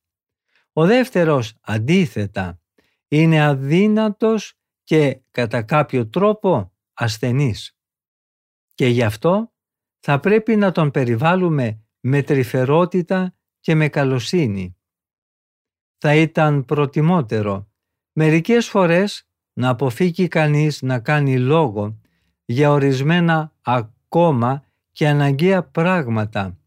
Ο 0.73 0.85
δεύτερος, 0.85 1.53
αντίθετα, 1.61 2.59
είναι 3.07 3.43
αδύνατος 3.43 4.53
και 4.83 5.19
κατά 5.31 5.61
κάποιο 5.61 6.07
τρόπο 6.07 6.71
ασθενής. 6.93 7.78
Και 8.79 8.87
γι' 8.87 9.03
αυτό 9.03 9.51
θα 9.99 10.19
πρέπει 10.19 10.55
να 10.55 10.71
τον 10.71 10.91
περιβάλλουμε 10.91 11.79
με 11.99 12.21
τρυφερότητα 12.21 13.35
και 13.59 13.75
με 13.75 13.87
καλοσύνη. 13.87 14.77
Θα 15.97 16.15
ήταν 16.15 16.65
προτιμότερο 16.65 17.71
μερικές 18.13 18.67
φορές 18.67 19.27
να 19.53 19.69
αποφύγει 19.69 20.27
κανείς 20.27 20.81
να 20.81 20.99
κάνει 20.99 21.39
λόγο 21.39 21.99
για 22.45 22.71
ορισμένα 22.71 23.53
ακόμα 23.61 24.63
και 24.91 25.07
αναγκαία 25.07 25.63
πράγματα 25.63 26.57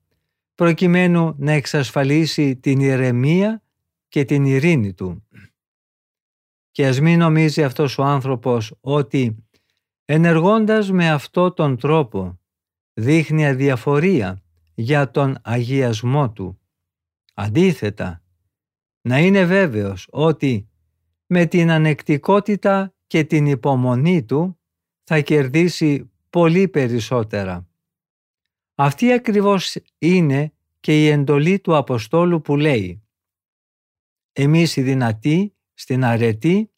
προκειμένου 0.55 1.35
να 1.39 1.53
εξασφαλίσει 1.53 2.57
την 2.57 2.81
ηρεμία 2.81 3.63
και 4.09 4.25
την 4.25 4.45
ειρήνη 4.45 4.93
του. 4.93 5.27
Και 6.71 6.87
ας 6.87 7.01
μην 7.01 7.19
νομίζει 7.19 7.63
αυτός 7.65 7.99
ο 7.99 8.03
άνθρωπος 8.03 8.75
ότι 8.81 9.47
ενεργώντας 10.05 10.91
με 10.91 11.11
αυτό 11.11 11.53
τον 11.53 11.77
τρόπο 11.77 12.41
δείχνει 12.93 13.47
αδιαφορία 13.47 14.43
για 14.75 15.11
τον 15.11 15.39
αγιασμό 15.43 16.33
του. 16.33 16.61
Αντίθετα, 17.35 18.23
να 19.01 19.19
είναι 19.19 19.45
βέβαιος 19.45 20.07
ότι 20.11 20.69
με 21.27 21.47
την 21.47 21.71
ανεκτικότητα 21.71 22.95
και 23.07 23.25
την 23.25 23.47
υπομονή 23.47 24.25
του 24.25 24.61
θα 25.03 25.21
κερδίσει 25.21 26.11
πολύ 26.31 26.69
περισσότερα. 26.69 27.69
Αυτή 28.75 29.13
ακριβώς 29.13 29.77
είναι 29.99 30.53
και 30.81 31.05
η 31.05 31.09
εντολή 31.09 31.61
του 31.61 31.77
Αποστόλου 31.77 32.41
που 32.41 32.57
λέει 32.57 33.03
«Εμείς 34.33 34.77
οι 34.77 34.83
δυνατοί 34.83 35.57
στην 35.75 36.05
αρετή 36.05 36.73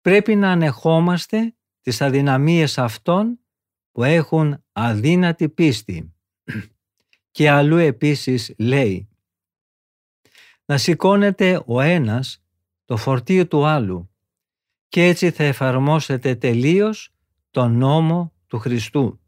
πρέπει 0.00 0.34
να 0.34 0.50
ανεχόμαστε 0.50 1.56
τις 1.88 2.00
αδυναμίες 2.00 2.78
αυτών 2.78 3.38
που 3.92 4.04
έχουν 4.04 4.64
αδύνατη 4.72 5.48
πίστη». 5.48 6.12
Και 7.30 7.50
αλλού 7.50 7.76
επίσης 7.76 8.54
λέει 8.58 9.08
«Να 10.64 10.78
σηκώνεται 10.78 11.62
ο 11.66 11.80
ένας 11.80 12.42
το 12.84 12.96
φορτίο 12.96 13.46
του 13.46 13.66
άλλου 13.66 14.10
και 14.88 15.04
έτσι 15.04 15.30
θα 15.30 15.44
εφαρμόσετε 15.44 16.34
τελείως 16.34 17.14
τον 17.50 17.76
νόμο 17.76 18.32
του 18.46 18.58
Χριστού. 18.58 19.20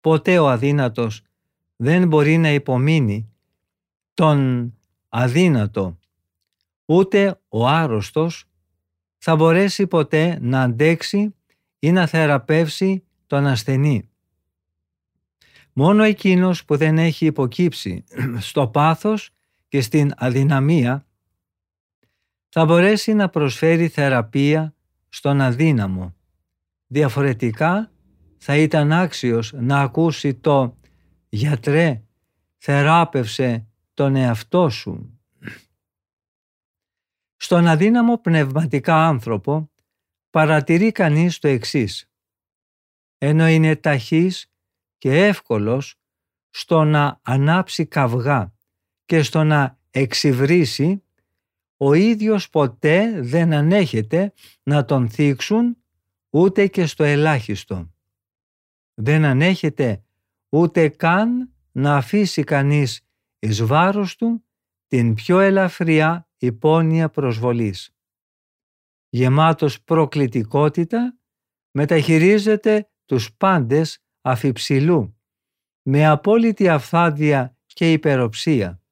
Ποτέ 0.00 0.38
ο 0.38 0.48
αδύνατος 0.48 1.22
δεν 1.76 2.08
μπορεί 2.08 2.36
να 2.36 2.50
υπομείνει 2.50 3.34
τον 4.14 4.72
αδύνατο, 5.08 5.98
ούτε 6.84 7.40
ο 7.48 7.66
άρρωστος 7.66 8.49
θα 9.22 9.36
μπορέσει 9.36 9.86
ποτέ 9.86 10.38
να 10.40 10.62
αντέξει 10.62 11.34
ή 11.78 11.92
να 11.92 12.06
θεραπεύσει 12.06 13.04
τον 13.26 13.46
ασθενή. 13.46 14.08
Μόνο 15.72 16.02
εκείνος 16.02 16.64
που 16.64 16.76
δεν 16.76 16.98
έχει 16.98 17.26
υποκύψει 17.26 18.04
στο 18.38 18.68
πάθος 18.68 19.30
και 19.68 19.80
στην 19.80 20.12
αδυναμία 20.16 21.06
θα 22.48 22.64
μπορέσει 22.64 23.14
να 23.14 23.28
προσφέρει 23.28 23.88
θεραπεία 23.88 24.74
στον 25.08 25.40
αδύναμο. 25.40 26.14
Διαφορετικά 26.86 27.90
θα 28.38 28.56
ήταν 28.56 28.92
άξιος 28.92 29.52
να 29.52 29.80
ακούσει 29.80 30.34
το 30.34 30.76
«Γιατρέ, 31.28 32.02
θεράπευσε 32.56 33.66
τον 33.94 34.16
εαυτό 34.16 34.68
σου». 34.68 35.19
Στον 37.42 37.66
αδύναμο 37.66 38.18
πνευματικά 38.18 39.06
άνθρωπο 39.06 39.70
παρατηρεί 40.30 40.92
κανείς 40.92 41.38
το 41.38 41.48
εξής. 41.48 42.10
Ενώ 43.18 43.48
είναι 43.48 43.76
ταχύς 43.76 44.52
και 44.98 45.26
εύκολος 45.26 46.00
στο 46.50 46.84
να 46.84 47.20
ανάψει 47.22 47.86
καυγά 47.86 48.52
και 49.04 49.22
στο 49.22 49.44
να 49.44 49.78
εξυβρίσει, 49.90 51.02
ο 51.76 51.92
ίδιος 51.92 52.50
ποτέ 52.50 53.20
δεν 53.20 53.52
ανέχεται 53.52 54.32
να 54.62 54.84
τον 54.84 55.10
θίξουν 55.10 55.76
ούτε 56.30 56.66
και 56.66 56.86
στο 56.86 57.04
ελάχιστο. 57.04 57.90
Δεν 58.94 59.24
ανέχεται 59.24 60.04
ούτε 60.48 60.88
καν 60.88 61.52
να 61.72 61.96
αφήσει 61.96 62.44
κανείς 62.44 63.00
εις 63.38 63.62
βάρος 63.62 64.16
του 64.16 64.44
την 64.86 65.14
πιο 65.14 65.38
ελαφριά 65.38 66.24
υπόνοια 66.40 67.08
προσβολής. 67.08 67.94
Γεμάτος 69.08 69.82
προκλητικότητα 69.82 71.18
μεταχειρίζεται 71.70 72.90
τους 73.04 73.32
πάντες 73.32 74.04
αφιψηλού, 74.20 75.20
με 75.82 76.06
απόλυτη 76.06 76.68
αυθάδεια 76.68 77.56
και 77.66 77.92
υπεροψία. 77.92 78.82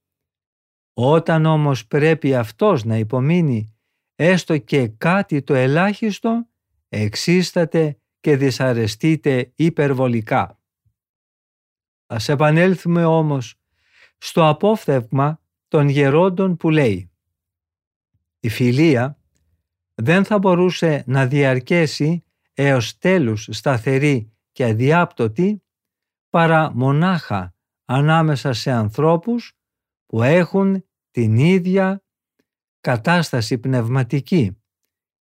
Όταν 0.93 1.47
όμως 1.47 1.87
πρέπει 1.87 2.35
αυτός 2.35 2.85
να 2.85 2.97
υπομείνει 2.97 3.79
έστω 4.15 4.59
και 4.59 4.89
κάτι 4.89 5.43
το 5.43 5.55
ελάχιστο, 5.55 6.49
εξίσταται 6.89 8.01
και 8.21 8.37
δυσαρεστείται 8.37 9.53
υπερβολικά. 9.55 10.61
Ας 12.07 12.29
επανέλθουμε 12.29 13.05
όμως 13.05 13.55
στο 14.19 14.49
απόφθευμα 14.49 15.41
των 15.69 15.89
γερόντων 15.89 16.57
που 16.57 16.71
λέει 16.71 17.08
«Η 18.41 18.49
φιλία 18.49 19.19
δεν 19.95 20.25
θα 20.25 20.39
μπορούσε 20.39 21.05
να 21.07 21.27
διαρκέσει 21.27 22.25
έως 22.55 22.99
τέλους 22.99 23.49
σταθερή 23.51 24.33
και 24.53 24.65
αδιάπτωτη 24.65 25.63
παρά 26.31 26.73
μονάχα 26.75 27.55
ανάμεσα 27.85 28.53
σε 28.53 28.71
ανθρώπους 28.71 29.53
που 30.07 30.23
έχουν 30.23 30.85
την 31.11 31.37
ίδια 31.37 32.03
κατάσταση 32.81 33.59
πνευματική 33.59 34.59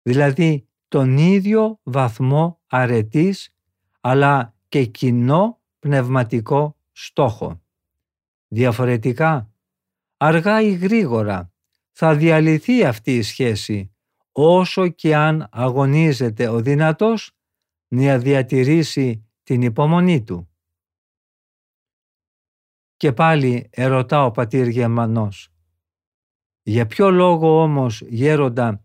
δηλαδή 0.02 0.68
τον 0.88 1.18
ίδιο 1.18 1.80
βαθμό 1.82 2.60
αρετής 2.66 3.54
αλλά 4.00 4.54
και 4.68 4.84
κοινό 4.84 5.60
πνευματικό 5.78 6.76
στόχο. 6.92 7.62
Διαφορετικά, 8.48 9.52
αργά 10.16 10.60
ή 10.62 10.72
γρήγορα 10.72 11.51
θα 11.92 12.14
διαλυθεί 12.14 12.84
αυτή 12.84 13.16
η 13.16 13.22
σχέση 13.22 13.94
όσο 14.32 14.88
και 14.88 15.16
αν 15.16 15.48
αγωνίζεται 15.50 16.48
ο 16.48 16.60
δυνατός 16.60 17.36
να 17.88 18.18
διατηρήσει 18.18 19.26
την 19.42 19.62
υπομονή 19.62 20.22
του. 20.22 20.48
Και 22.96 23.12
πάλι 23.12 23.68
ερωτά 23.70 24.24
ο 24.24 24.30
πατήρ 24.30 24.68
Γερμανός. 24.68 25.48
Για 26.62 26.86
ποιο 26.86 27.10
λόγο 27.10 27.62
όμως 27.62 28.00
γέροντα 28.00 28.84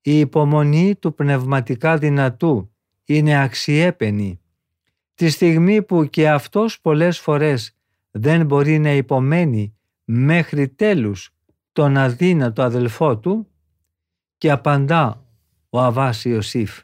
η 0.00 0.18
υπομονή 0.18 0.96
του 0.96 1.14
πνευματικά 1.14 1.98
δυνατού 1.98 2.72
είναι 3.04 3.42
αξιέπαινη 3.42 4.40
τη 5.14 5.28
στιγμή 5.28 5.82
που 5.82 6.04
και 6.04 6.30
αυτός 6.30 6.80
πολλές 6.80 7.18
φορές 7.18 7.76
δεν 8.10 8.46
μπορεί 8.46 8.78
να 8.78 8.92
υπομένει 8.92 9.76
μέχρι 10.04 10.68
τέλους 10.68 11.34
τον 11.78 11.96
αδύνατο 11.96 12.62
αδελφό 12.62 13.18
του 13.18 13.48
και 14.38 14.50
απαντά 14.50 15.24
ο 15.70 15.80
Αβάς 15.80 16.24
Ιωσήφ. 16.24 16.80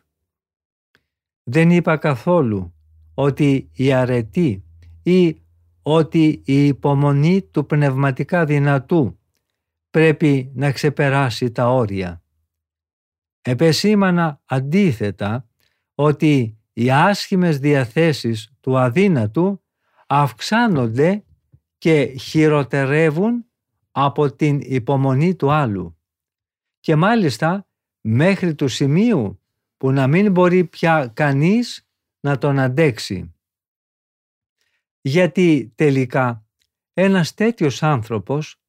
Δεν 1.43 1.71
είπα 1.71 1.97
καθόλου 1.97 2.75
ότι 3.15 3.71
η 3.73 3.93
αρετή 3.93 4.65
ή 5.03 5.43
ότι 5.83 6.43
η 6.45 6.67
υπομονή 6.67 7.43
του 7.43 7.67
πνευματικά 7.67 8.45
δυνατού 8.45 9.19
πρέπει 9.91 10.53
να 10.55 10.73
ξεπεράσει 10.73 11.51
τα 11.51 11.69
όρια. 11.69 12.23
Επεσήμανα 13.43 14.41
αντίθετα 14.45 15.49
ότι 15.95 16.59
οι 16.73 16.91
άσχημες 16.91 17.59
διαθέσεις 17.59 18.53
του 18.61 18.79
αδύνατου 18.79 19.63
αυξάνονται 20.07 21.25
και 21.79 22.05
χειροτερεύουν 22.05 23.45
από 23.97 24.35
την 24.35 24.61
υπομονή 24.63 25.35
του 25.35 25.51
άλλου 25.51 25.99
και 26.81 26.97
μάλιστα 26.97 27.69
μέχρι 28.01 28.55
του 28.55 28.69
σημείου 28.69 29.41
που 29.77 29.91
να 29.91 30.07
μην 30.07 30.33
μπορεί 30.33 30.65
πια 30.65 31.11
κανείς 31.15 31.89
να 32.21 32.39
τον 32.39 32.59
αντέξει. 32.59 33.35
Γιατί 35.01 35.73
τελικά 35.75 36.47
ένας 36.93 37.35
τέτοιος 37.35 37.83
άνθρωπος 37.83 38.61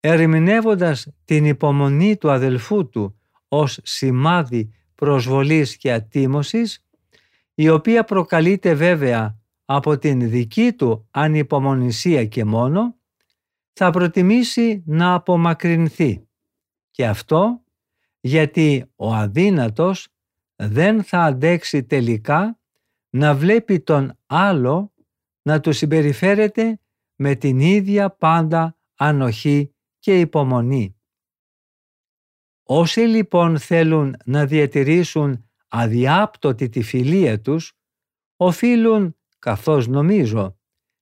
ερμηνεύοντας 0.00 1.08
την 1.24 1.44
υπομονή 1.44 2.16
του 2.16 2.30
αδελφού 2.30 2.88
του 2.88 3.18
ως 3.48 3.80
σημάδι 3.82 4.72
προσβολής 4.94 5.76
και 5.76 5.92
ατίμωσης, 5.92 6.86
η 7.54 7.68
οποία 7.68 8.04
προκαλείται 8.04 8.74
βέβαια 8.74 9.40
από 9.64 9.98
την 9.98 10.30
δική 10.30 10.72
του 10.72 11.08
ανυπομονησία 11.10 12.26
και 12.26 12.44
μόνο, 12.44 12.96
θα 13.72 13.90
προτιμήσει 13.90 14.82
να 14.86 15.14
απομακρυνθεί. 15.14 16.28
Και 16.90 17.06
αυτό 17.06 17.62
γιατί 18.20 18.92
ο 18.96 19.14
αδύνατος 19.14 20.08
δεν 20.56 21.02
θα 21.02 21.18
αντέξει 21.22 21.84
τελικά 21.84 22.60
να 23.10 23.34
βλέπει 23.34 23.80
τον 23.80 24.18
άλλο 24.26 24.92
να 25.42 25.60
του 25.60 25.72
συμπεριφέρεται 25.72 26.80
με 27.16 27.34
την 27.34 27.60
ίδια 27.60 28.10
πάντα 28.10 28.78
ανοχή 28.94 29.74
και 29.98 30.20
υπομονή. 30.20 30.96
Όσοι 32.62 33.00
λοιπόν 33.00 33.58
θέλουν 33.58 34.16
να 34.24 34.46
διατηρήσουν 34.46 35.50
αδιάπτωτη 35.68 36.68
τη 36.68 36.82
φιλία 36.82 37.40
τους, 37.40 37.72
οφείλουν, 38.36 39.16
καθώς 39.38 39.86
νομίζω, 39.86 40.58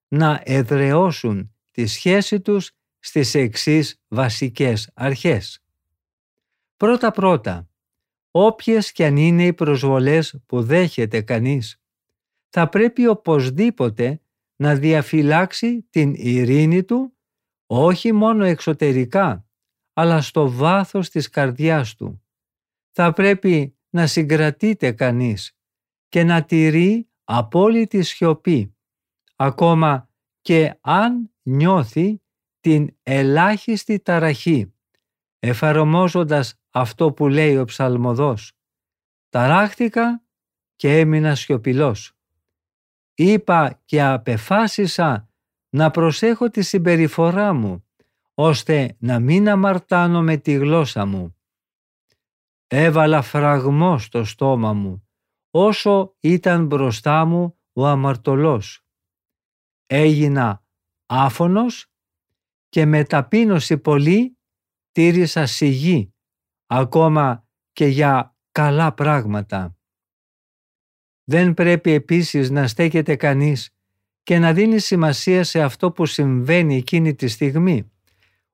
να 0.08 0.40
εδραιώσουν 0.44 1.49
τη 1.70 1.86
σχέση 1.86 2.40
τους 2.40 2.72
στις 2.98 3.34
εξής 3.34 4.02
βασικές 4.08 4.90
αρχές. 4.94 5.62
Πρώτα-πρώτα, 6.76 7.68
όποιες 8.30 8.92
κι 8.92 9.04
αν 9.04 9.16
είναι 9.16 9.46
οι 9.46 9.52
προσβολές 9.52 10.40
που 10.46 10.62
δέχεται 10.62 11.20
κανείς, 11.20 11.80
θα 12.48 12.68
πρέπει 12.68 13.06
οπωσδήποτε 13.06 14.20
να 14.56 14.74
διαφυλάξει 14.74 15.86
την 15.90 16.14
ειρήνη 16.14 16.84
του 16.84 17.14
όχι 17.66 18.12
μόνο 18.12 18.44
εξωτερικά, 18.44 19.46
αλλά 19.92 20.20
στο 20.20 20.50
βάθος 20.50 21.10
της 21.10 21.28
καρδιάς 21.28 21.94
του. 21.94 22.22
Θα 22.90 23.12
πρέπει 23.12 23.76
να 23.90 24.06
συγκρατείται 24.06 24.92
κανείς 24.92 25.56
και 26.08 26.24
να 26.24 26.44
τηρεί 26.44 27.08
απόλυτη 27.24 28.02
σιωπή, 28.02 28.76
ακόμα 29.36 30.09
και 30.50 30.78
αν 30.80 31.30
νιώθει 31.42 32.22
την 32.60 32.96
ελάχιστη 33.02 33.98
ταραχή, 33.98 34.74
εφαρμόζοντας 35.38 36.60
αυτό 36.70 37.12
που 37.12 37.28
λέει 37.28 37.56
ο 37.56 37.64
ψαλμοδός. 37.64 38.52
Ταράχτηκα 39.28 40.22
και 40.76 40.98
έμεινα 40.98 41.34
σιωπηλός. 41.34 42.12
Είπα 43.14 43.80
και 43.84 44.02
απεφάσισα 44.02 45.28
να 45.70 45.90
προσέχω 45.90 46.50
τη 46.50 46.62
συμπεριφορά 46.62 47.52
μου, 47.52 47.84
ώστε 48.34 48.96
να 48.98 49.18
μην 49.18 49.48
αμαρτάνω 49.48 50.22
με 50.22 50.36
τη 50.36 50.52
γλώσσα 50.52 51.06
μου. 51.06 51.36
Έβαλα 52.66 53.22
φραγμό 53.22 53.98
στο 53.98 54.24
στόμα 54.24 54.72
μου, 54.72 55.08
όσο 55.50 56.16
ήταν 56.20 56.66
μπροστά 56.66 57.24
μου 57.24 57.58
ο 57.72 57.86
αμαρτωλός. 57.86 58.84
Έγινα 59.92 60.62
άφωνος 61.06 61.86
και 62.68 62.86
με 62.86 63.04
ταπείνωση 63.04 63.78
πολύ 63.78 64.38
τήρησα 64.92 65.46
σιγή, 65.46 66.12
ακόμα 66.66 67.48
και 67.72 67.86
για 67.86 68.36
καλά 68.52 68.94
πράγματα. 68.94 69.76
Δεν 71.24 71.54
πρέπει 71.54 71.90
επίσης 71.90 72.50
να 72.50 72.66
στέκεται 72.66 73.16
κανείς 73.16 73.74
και 74.22 74.38
να 74.38 74.52
δίνει 74.52 74.78
σημασία 74.78 75.44
σε 75.44 75.62
αυτό 75.62 75.92
που 75.92 76.06
συμβαίνει 76.06 76.76
εκείνη 76.76 77.14
τη 77.14 77.28
στιγμή, 77.28 77.90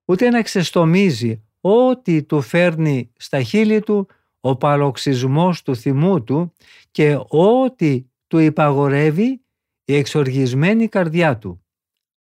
ούτε 0.04 0.30
να 0.30 0.42
ξεστομίζει 0.42 1.44
ό,τι 1.60 2.22
του 2.22 2.40
φέρνει 2.42 3.12
στα 3.16 3.42
χείλη 3.42 3.80
του 3.80 4.08
ο 4.40 4.56
παροξισμός 4.56 5.62
του 5.62 5.76
θυμού 5.76 6.24
του 6.24 6.52
και 6.90 7.18
ό,τι 7.28 8.04
του 8.26 8.38
υπαγορεύει 8.38 9.40
η 9.88 9.94
εξοργισμένη 9.94 10.88
καρδιά 10.88 11.38
του. 11.38 11.64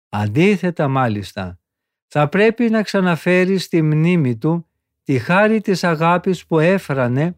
Αντίθετα 0.09 0.87
μάλιστα, 0.87 1.59
θα 2.07 2.29
πρέπει 2.29 2.69
να 2.69 2.83
ξαναφέρει 2.83 3.57
στη 3.57 3.81
μνήμη 3.81 4.37
του 4.37 4.67
τη 5.03 5.19
χάρη 5.19 5.61
της 5.61 5.83
αγάπης 5.83 6.45
που 6.45 6.59
έφρανε 6.59 7.37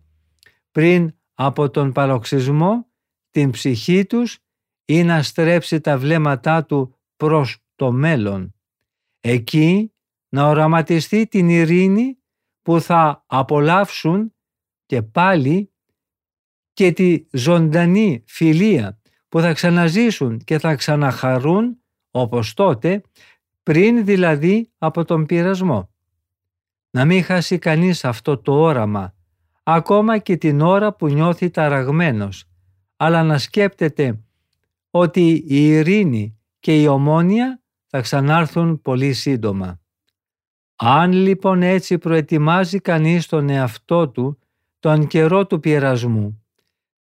πριν 0.71 1.15
από 1.33 1.69
τον 1.69 1.91
παροξισμό 1.91 2.87
την 3.29 3.51
ψυχή 3.51 4.05
τους 4.05 4.39
ή 4.85 5.03
να 5.03 5.23
στρέψει 5.23 5.81
τα 5.81 5.97
βλέμματά 5.97 6.65
του 6.65 6.95
προς 7.15 7.65
το 7.75 7.91
μέλλον. 7.91 8.55
Εκεί 9.19 9.93
να 10.29 10.47
οραματιστεί 10.47 11.27
την 11.27 11.49
ειρήνη 11.49 12.17
που 12.61 12.81
θα 12.81 13.23
απολαύσουν 13.27 14.35
και 14.85 15.01
πάλι 15.01 15.73
και 16.73 16.91
τη 16.91 17.25
ζωντανή 17.31 18.23
φιλία 18.27 18.99
που 19.35 19.41
θα 19.41 19.53
ξαναζήσουν 19.53 20.37
και 20.37 20.59
θα 20.59 20.75
ξαναχαρούν 20.75 21.77
όπως 22.11 22.53
τότε 22.53 23.01
πριν 23.63 24.05
δηλαδή 24.05 24.71
από 24.77 25.05
τον 25.05 25.25
πειρασμό. 25.25 25.89
Να 26.89 27.05
μην 27.05 27.23
χάσει 27.23 27.57
κανείς 27.57 28.05
αυτό 28.05 28.37
το 28.37 28.61
όραμα 28.61 29.13
ακόμα 29.63 30.17
και 30.17 30.37
την 30.37 30.61
ώρα 30.61 30.93
που 30.93 31.07
νιώθει 31.07 31.49
ταραγμένος 31.49 32.45
αλλά 32.95 33.23
να 33.23 33.37
σκέπτεται 33.37 34.19
ότι 34.89 35.43
η 35.47 35.67
ειρήνη 35.67 36.39
και 36.59 36.81
η 36.81 36.87
ομόνια 36.87 37.61
θα 37.85 38.01
ξανάρθουν 38.01 38.81
πολύ 38.81 39.13
σύντομα. 39.13 39.79
Αν 40.75 41.11
λοιπόν 41.11 41.61
έτσι 41.61 41.97
προετοιμάζει 41.97 42.79
κανείς 42.79 43.27
τον 43.27 43.49
εαυτό 43.49 44.09
του 44.09 44.39
τον 44.79 45.07
καιρό 45.07 45.45
του 45.47 45.59
πειρασμού, 45.59 46.44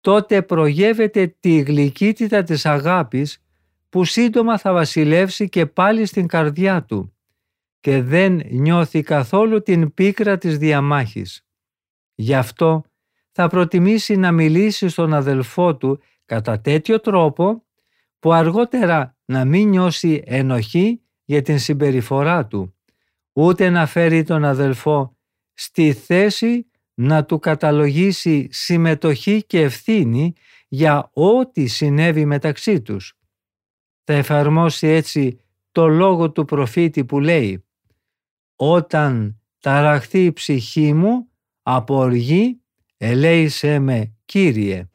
τότε 0.04 0.42
προγεύεται 0.42 1.36
τη 1.40 1.60
γλυκύτητα 1.60 2.44
της 2.44 2.66
αγάπης 2.66 3.44
που 3.90 4.04
σύντομα 4.06 4.58
θα 4.58 4.74
βασιλεύσει 4.74 5.50
και 5.50 5.66
πάλι 5.66 6.06
στην 6.06 6.28
καρδιά 6.28 6.84
του 6.84 7.16
και 7.80 8.02
δεν 8.02 8.42
νιώθει 8.50 9.02
καθόλου 9.02 9.62
την 9.62 9.94
πίκρα 9.94 10.38
της 10.38 10.58
διαμάχης. 10.58 11.46
Γι' 12.16 12.36
αυτό 12.36 12.84
θα 13.32 13.48
προτιμήσει 13.48 14.16
να 14.16 14.32
μιλήσει 14.32 14.90
στον 14.90 15.14
αδελφό 15.14 15.76
του 15.76 16.00
κατά 16.26 16.62
τέτοιο 16.62 17.00
τρόπο 17.00 17.64
που 18.20 18.34
αργότερα 18.34 19.18
να 19.26 19.46
μην 19.46 19.70
νιώσει 19.70 20.24
ενοχή 20.26 21.02
για 21.24 21.42
την 21.42 21.60
συμπεριφορά 21.60 22.48
του, 22.48 22.76
ούτε 23.34 23.70
να 23.70 23.86
φέρει 23.86 24.24
τον 24.24 24.46
αδελφό 24.46 25.18
στη 25.54 25.94
θέση 25.94 26.68
να 26.94 27.26
του 27.26 27.40
καταλογίσει 27.40 28.48
συμμετοχή 28.52 29.44
και 29.44 29.62
ευθύνη 29.62 30.34
για 30.68 31.10
ό,τι 31.14 31.68
συνέβη 31.68 32.26
μεταξύ 32.26 32.82
τους. 32.82 33.18
Θα 34.04 34.14
εφαρμόσει 34.14 34.88
έτσι 34.88 35.40
το 35.72 35.88
λόγο 35.88 36.32
του 36.32 36.46
προφήτη 36.46 37.06
που 37.06 37.20
λέει 37.20 37.66
«Όταν 38.56 39.42
ταραχθεί 39.60 40.26
η 40.26 40.34
ψυχή 40.34 40.94
μου 40.94 41.30
από 41.62 41.96
οργή, 41.96 42.62
ελέησέ 42.98 43.80
με 43.80 44.16
Κύριε». 44.26 44.88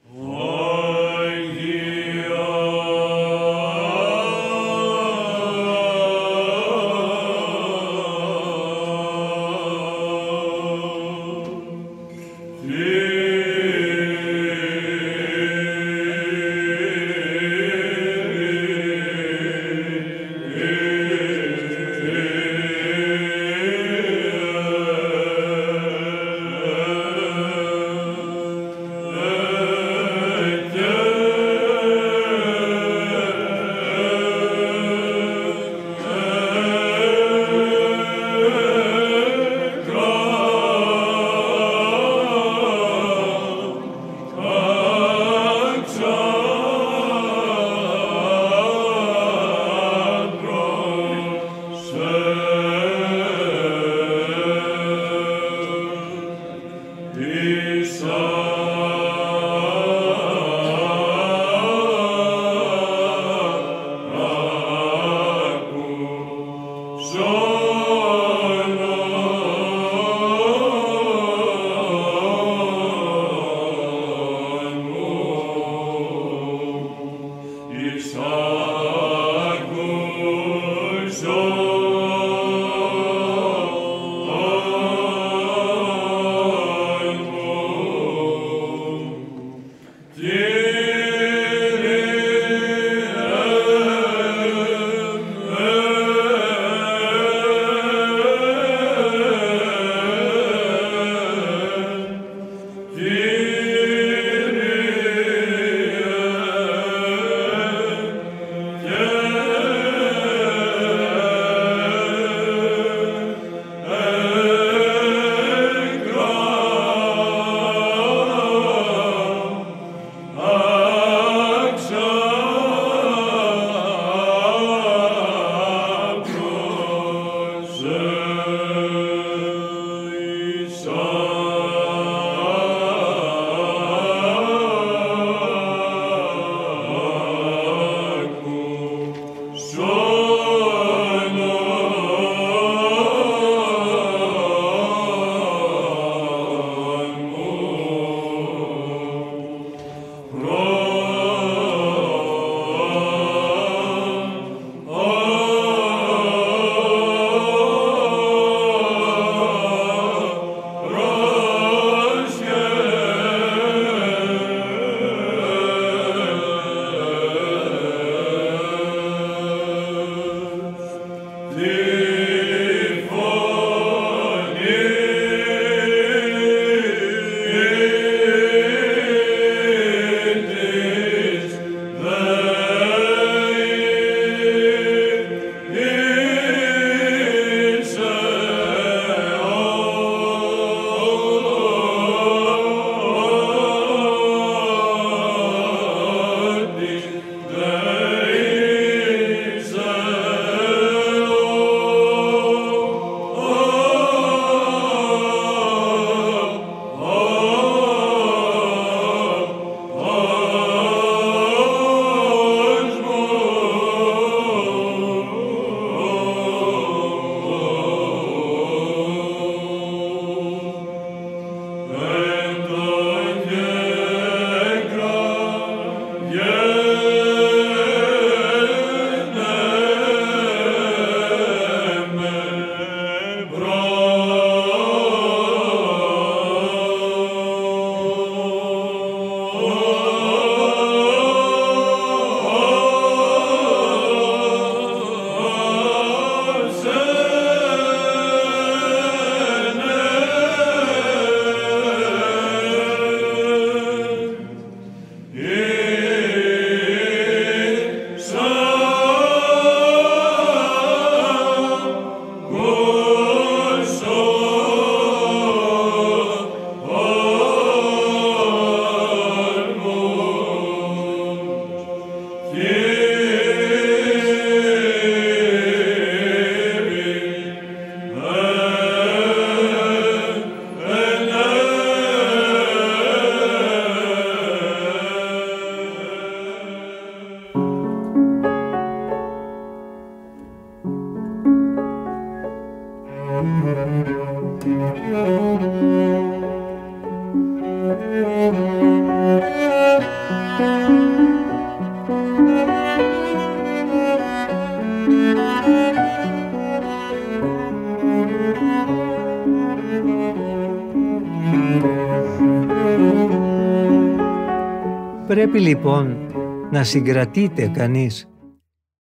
Πρέπει 315.49 315.67
λοιπόν 315.67 316.31
να 316.71 316.85
συγκρατείτε 316.85 317.69
κανείς 317.69 318.29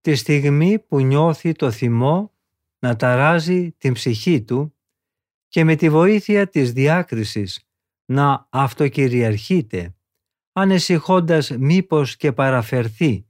τη 0.02 0.16
στιγμή 0.16 0.80
που 0.80 1.00
νιώθει 1.00 1.52
το 1.52 1.72
θυμό 1.72 2.34
να 2.80 2.96
ταράζει 2.96 3.72
την 3.72 3.94
ψυχή 3.94 4.44
του 4.44 4.76
και 5.48 5.64
με 5.64 5.76
τη 5.76 5.90
βοήθεια 5.90 6.48
της 6.48 6.72
διάκρισης 6.72 7.68
να 8.06 8.48
αυτοκυριαρχείτε, 8.50 9.96
ανεσυχώντας 10.52 11.50
μήπως 11.50 12.16
και 12.16 12.32
παραφερθεί 12.32 13.28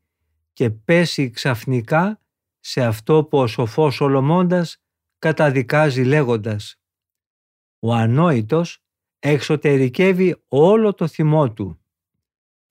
και 0.54 0.70
πέσει 0.70 1.30
ξαφνικά 1.30 2.22
σε 2.60 2.84
αυτό 2.86 3.24
που 3.24 3.38
ο 3.38 3.48
σοφός 3.48 3.96
Σολομώντας 3.96 4.84
καταδικάζει 5.20 6.04
λέγοντας 6.04 6.80
«Ο 7.80 7.94
ανόητος 7.94 8.84
εξωτερικεύει 9.20 10.44
όλο 10.48 10.94
το 10.94 11.08
θυμό 11.08 11.54
του. 11.54 11.80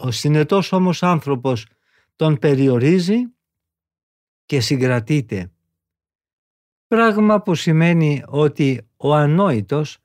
Ο 0.04 0.10
συνετός 0.10 0.72
όμως 0.72 1.02
άνθρωπος 1.02 1.66
τον 2.16 2.38
περιορίζει 2.38 3.16
και 4.46 4.60
συγκρατείται. 4.60 5.52
Πράγμα 6.86 7.42
που 7.42 7.54
σημαίνει 7.54 8.22
ότι 8.26 8.88
ο 8.96 9.14
ανόητος 9.14 9.98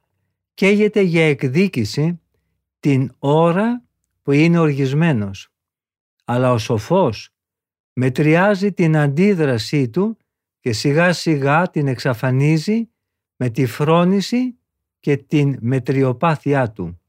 καίγεται 0.53 1.01
για 1.01 1.27
εκδίκηση 1.27 2.21
την 2.79 3.11
ώρα 3.19 3.83
που 4.21 4.31
είναι 4.31 4.59
οργισμένος. 4.59 5.49
Αλλά 6.25 6.51
ο 6.51 6.57
σοφός 6.57 7.29
μετριάζει 7.93 8.71
την 8.73 8.97
αντίδρασή 8.97 9.89
του 9.89 10.17
και 10.59 10.73
σιγά 10.73 11.13
σιγά 11.13 11.69
την 11.69 11.87
εξαφανίζει 11.87 12.89
με 13.35 13.49
τη 13.49 13.65
φρόνηση 13.65 14.57
και 14.99 15.17
την 15.17 15.57
μετριοπάθειά 15.61 16.71
του. 16.71 16.99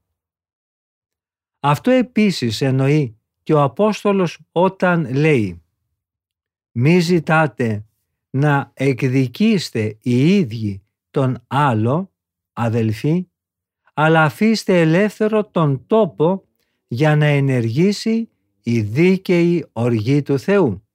Αυτό 1.63 1.91
επίσης 1.91 2.61
εννοεί 2.61 3.17
και 3.43 3.53
ο 3.53 3.61
Απόστολος 3.61 4.39
όταν 4.51 5.13
λέει 5.13 5.61
«Μη 6.71 6.99
ζητάτε 6.99 7.85
να 8.29 8.71
εκδικήστε 8.73 9.97
οι 10.01 10.35
ίδιοι 10.35 10.83
τον 11.11 11.43
άλλο, 11.47 12.11
αδελφοί, 12.53 13.27
αλλά 13.93 14.23
αφήστε 14.23 14.81
ελεύθερο 14.81 15.45
τον 15.45 15.85
τόπο 15.87 16.43
για 16.87 17.15
να 17.15 17.25
ενεργήσει 17.25 18.29
η 18.63 18.81
δίκαιη 18.81 19.65
οργή 19.71 20.21
του 20.21 20.39
Θεού. 20.39 20.87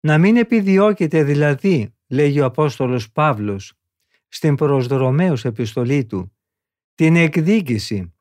Να 0.00 0.18
μην 0.18 0.36
επιδιώκετε 0.36 1.22
δηλαδή, 1.22 1.94
λέγει 2.06 2.40
ο 2.40 2.44
Απόστολος 2.44 3.10
Παύλος, 3.12 3.72
στην 4.28 4.54
προσδρομαίους 4.54 5.44
επιστολή 5.44 6.04
του, 6.04 6.32
την 6.94 7.16
εκδίκηση, 7.16 8.12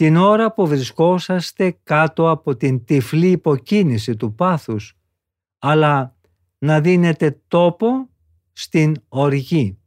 την 0.00 0.16
ώρα 0.16 0.52
που 0.52 0.66
βρισκόσαστε 0.66 1.78
κάτω 1.82 2.30
από 2.30 2.56
την 2.56 2.84
τυφλή 2.84 3.30
υποκίνηση 3.30 4.16
του 4.16 4.34
πάθους, 4.34 4.96
αλλά 5.58 6.16
να 6.58 6.80
δίνετε 6.80 7.40
τόπο 7.48 8.08
στην 8.52 8.96
οργή. 9.08 9.78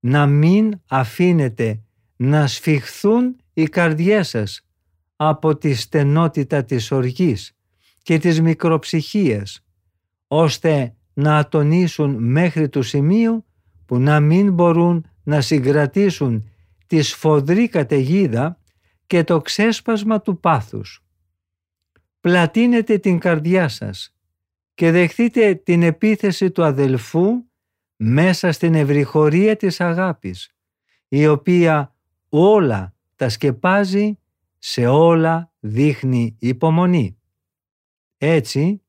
Να 0.00 0.26
μην 0.26 0.80
αφήνετε 0.88 1.82
να 2.16 2.46
σφιχθούν 2.46 3.36
οι 3.52 3.64
καρδιές 3.64 4.28
σας 4.28 4.66
από 5.16 5.56
τη 5.56 5.74
στενότητα 5.74 6.64
της 6.64 6.90
οργής 6.90 7.56
και 8.02 8.18
της 8.18 8.40
μικροψυχίας, 8.40 9.64
ώστε 10.26 10.94
να 11.14 11.36
ατονίσουν 11.36 12.14
μέχρι 12.14 12.68
του 12.68 12.82
σημείου 12.82 13.44
που 13.86 13.98
να 13.98 14.20
μην 14.20 14.52
μπορούν 14.52 15.06
να 15.22 15.40
συγκρατήσουν 15.40 16.48
τη 16.86 17.02
σφοδρή 17.02 17.68
καταιγίδα 17.68 18.57
και 19.08 19.24
το 19.24 19.40
ξέσπασμα 19.40 20.20
του 20.20 20.40
πάθους. 20.40 21.04
Πλατείνετε 22.20 22.98
την 22.98 23.18
καρδιά 23.18 23.68
σας 23.68 24.16
και 24.74 24.90
δεχτείτε 24.90 25.54
την 25.54 25.82
επίθεση 25.82 26.50
του 26.50 26.64
αδελφού 26.64 27.44
μέσα 27.96 28.52
στην 28.52 28.74
ευρυχωρία 28.74 29.56
της 29.56 29.80
αγάπης, 29.80 30.54
η 31.08 31.26
οποία 31.26 31.96
όλα 32.28 32.94
τα 33.16 33.28
σκεπάζει, 33.28 34.18
σε 34.58 34.86
όλα 34.86 35.52
δείχνει 35.60 36.36
υπομονή. 36.38 37.18
Έτσι, 38.18 38.82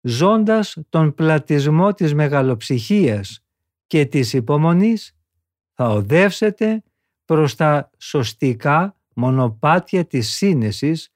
ζώντας 0.00 0.76
τον 0.88 1.14
πλατισμό 1.14 1.92
της 1.92 2.14
μεγαλοψυχίας 2.14 3.44
και 3.86 4.06
της 4.06 4.32
υπομονής, 4.32 5.16
θα 5.72 5.88
οδεύσετε 5.88 6.82
προς 7.24 7.54
τα 7.54 7.90
σωστικά 7.98 8.99
μονοπάτια 9.20 10.04
της 10.06 10.28
σύνεσης, 10.28 11.12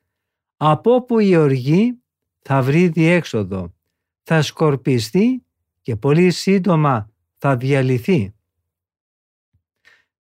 από 0.56 0.94
όπου 0.94 1.18
η 1.18 1.36
οργή 1.36 1.98
θα 2.40 2.62
βρει 2.62 2.88
διέξοδο, 2.88 3.74
θα 4.22 4.42
σκορπιστεί 4.42 5.44
και 5.80 5.96
πολύ 5.96 6.30
σύντομα 6.30 7.10
θα 7.38 7.56
διαλυθεί. 7.56 8.34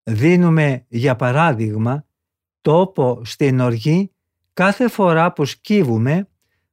Δίνουμε 0.02 0.84
για 0.88 1.16
παράδειγμα 1.16 2.06
τόπο 2.60 3.24
στην 3.24 3.60
οργή 3.60 4.10
κάθε 4.52 4.88
φορά 4.88 5.32
που 5.32 5.44
σκύβουμε 5.44 6.28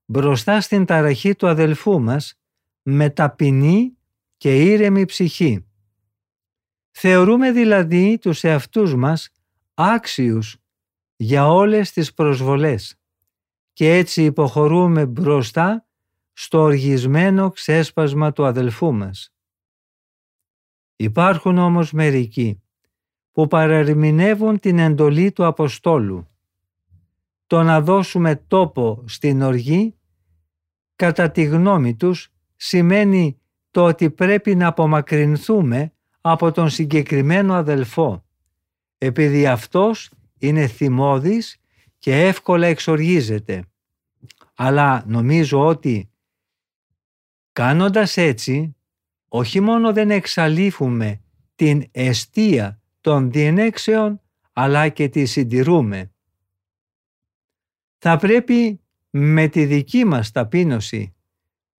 μπροστά 0.06 0.62
στην 0.62 0.86
ταραχή 0.86 1.36
του 1.36 1.48
αδελφού 1.48 2.02
μας 2.02 2.40
με 2.82 3.10
ταπεινή 3.10 3.98
και 4.38 4.64
ήρεμη 4.64 5.06
ψυχή. 5.06 5.66
Θεωρούμε 6.92 7.52
δηλαδή 7.52 8.18
τους 8.18 8.44
εαυτούς 8.44 8.96
μας 8.96 9.30
άξιους 9.74 10.61
για 11.22 11.48
όλες 11.48 11.92
τις 11.92 12.14
προσβολές 12.14 13.00
και 13.74 13.94
έτσι 13.94 14.24
υποχωρούμε 14.24 15.06
μπροστά 15.06 15.86
στο 16.34 16.60
οργισμένο 16.60 17.50
ξέσπασμα 17.50 18.32
του 18.32 18.46
αδελφού 18.46 18.94
μας. 18.94 19.34
Υπάρχουν 20.96 21.58
όμως 21.58 21.92
μερικοί 21.92 22.62
που 23.32 23.48
παρερμηνεύουν 23.48 24.60
την 24.60 24.80
εντολή 24.80 25.32
του 25.32 25.46
Αποστόλου. 25.46 26.28
Το 27.48 27.64
να 27.64 27.82
δώσουμε 27.82 28.36
τόπο 28.36 29.04
στην 29.08 29.42
οργή, 29.42 29.96
κατά 30.96 31.32
τη 31.32 31.44
γνώμη 31.44 31.96
τους, 31.96 32.30
σημαίνει 32.56 33.40
το 33.72 33.86
ότι 33.86 34.10
πρέπει 34.10 34.56
να 34.56 34.68
απομακρυνθούμε 34.68 35.94
από 36.22 36.52
τον 36.52 36.70
συγκεκριμένο 36.70 37.54
αδελφό, 37.54 38.26
επειδή 38.98 39.48
αυτός 39.48 40.10
είναι 40.42 40.68
θυμώδης 40.68 41.58
και 42.00 42.28
εύκολα 42.28 42.68
εξοργίζεται. 42.68 43.64
Αλλά 44.56 45.04
νομίζω 45.08 45.66
ότι 45.66 46.10
κάνοντας 47.52 48.18
έτσι, 48.18 48.76
όχι 49.28 49.60
μόνο 49.60 49.94
δεν 49.94 50.12
εξαλείφουμε 50.12 51.22
την 51.56 51.84
αιστεία 51.92 52.82
των 53.02 53.32
διενέξεων, 53.32 54.22
αλλά 54.54 54.90
και 54.90 55.10
τη 55.10 55.26
συντηρούμε. 55.26 56.12
Θα 57.98 58.18
πρέπει 58.18 58.82
με 59.10 59.48
τη 59.48 59.66
δική 59.66 60.06
μας 60.06 60.32
ταπείνωση 60.32 61.16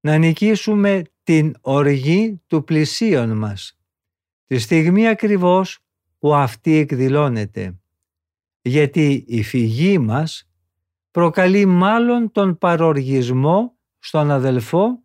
να 0.00 0.16
νικήσουμε 0.16 1.02
την 1.22 1.54
οργή 1.60 2.40
του 2.46 2.64
πλησίον 2.64 3.36
μας, 3.36 3.78
τη 4.46 4.58
στιγμή 4.58 5.08
ακριβώς 5.08 5.78
που 6.18 6.34
αυτή 6.34 6.76
εκδηλώνεται 6.76 7.81
γιατί 8.62 9.24
η 9.28 9.42
φυγή 9.42 9.98
μας 9.98 10.50
προκαλεί 11.10 11.66
μάλλον 11.66 12.32
τον 12.32 12.58
παροργισμό 12.58 13.76
στον 13.98 14.30
αδελφό 14.30 15.02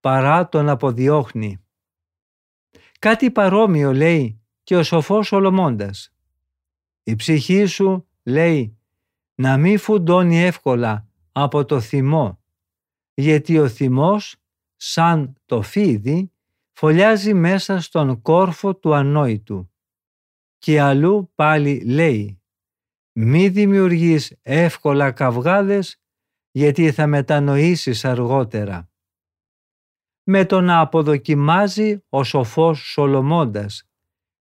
παρά 0.00 0.48
τον 0.48 0.68
αποδιώχνει. 0.68 1.58
Κάτι 2.98 3.30
παρόμοιο 3.30 3.92
λέει 3.92 4.42
και 4.62 4.76
ο 4.76 4.82
σοφός 4.82 5.26
Σολομώντας. 5.26 6.14
Η 7.02 7.16
ψυχή 7.16 7.64
σου 7.64 8.08
λέει 8.22 8.78
να 9.34 9.56
μη 9.56 9.76
φουντώνει 9.76 10.42
εύκολα 10.42 11.08
από 11.32 11.64
το 11.64 11.80
θυμό, 11.80 12.42
γιατί 13.14 13.58
ο 13.58 13.68
θυμός 13.68 14.36
σαν 14.76 15.34
το 15.46 15.62
φίδι 15.62 16.32
φωλιάζει 16.72 17.34
μέσα 17.34 17.80
στον 17.80 18.22
κόρφο 18.22 18.76
του 18.76 18.94
ανόητου. 18.94 19.72
Και 20.58 20.80
αλλού 20.80 21.32
πάλι 21.34 21.84
λέει 21.84 22.42
μη 23.16 23.48
δημιουργείς 23.48 24.36
εύκολα 24.42 25.10
καυγάδες 25.10 26.02
γιατί 26.50 26.92
θα 26.92 27.06
μετανοήσεις 27.06 28.04
αργότερα. 28.04 28.90
Με 30.22 30.44
το 30.44 30.60
να 30.60 30.80
αποδοκιμάζει 30.80 32.04
ο 32.08 32.24
σοφός 32.24 32.78
Σολομώντας 32.78 33.88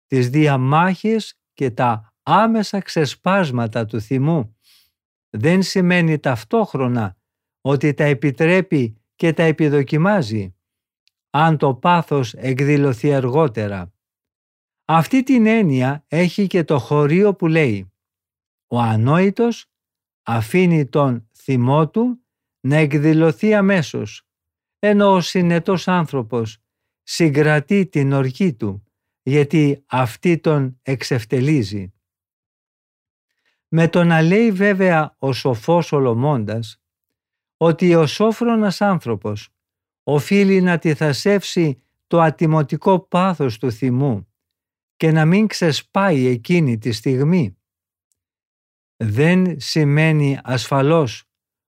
τις 0.07 0.31
διαμάχες 0.31 1.41
και 1.53 1.71
τα 1.71 2.15
άμεσα 2.23 2.81
ξεσπάσματα 2.81 3.87
του 3.87 4.01
θυμού 4.01 4.57
δεν 5.31 5.63
σημαίνει 5.63 6.19
ταυτόχρονα 6.19 7.17
ότι 7.61 7.95
τα 7.95 8.05
επιτρέπει 8.05 9.03
και 9.15 9.33
τα 9.33 9.43
επιδοκιμάζει 9.43 10.55
αν 11.31 11.57
το 11.57 11.75
πάθος 11.75 12.35
εκδηλωθεί 12.35 13.15
αργότερα. 13.15 13.93
Αυτή 14.85 15.23
την 15.23 15.47
έννοια 15.47 16.05
έχει 16.09 16.47
και 16.47 16.65
το 16.65 16.79
χωρίο 16.79 17.35
που 17.35 17.47
λέει 17.47 17.90
«Ο 18.73 18.79
ανόητος 18.79 19.67
αφήνει 20.23 20.87
τον 20.87 21.29
θυμό 21.33 21.89
του 21.89 22.25
να 22.61 22.77
εκδηλωθεί 22.77 23.55
αμέσως, 23.55 24.27
ενώ 24.79 25.13
ο 25.13 25.21
συνετός 25.21 25.89
άνθρωπος 25.89 26.59
συγκρατεί 27.03 27.87
την 27.87 28.13
οργή 28.13 28.55
του, 28.55 28.85
γιατί 29.23 29.85
αυτή 29.87 30.39
τον 30.39 30.79
εξευτελίζει. 30.83 31.93
Με 33.69 33.89
το 33.89 34.05
να 34.05 34.23
λέει 34.23 34.51
βέβαια 34.51 35.15
ο 35.19 35.33
σοφός 35.33 35.93
Ολομώντας 35.93 36.81
ότι 37.57 37.95
ο 37.95 38.07
σόφρονας 38.07 38.81
άνθρωπος 38.81 39.49
οφείλει 40.03 40.61
να 40.61 40.79
τυθασεύσει 40.79 41.83
το 42.07 42.21
ατιμωτικό 42.21 43.01
πάθος 43.01 43.59
του 43.59 43.73
θυμού 43.73 44.29
και 44.97 45.13
να 45.13 45.25
μην 45.25 45.47
ξεσπάει 45.47 46.27
εκείνη 46.27 46.79
τη 46.79 46.93
στιγμή. 46.93 47.60
Δεν 49.03 49.61
σημαίνει 49.61 50.39
ασφαλώς 50.43 51.25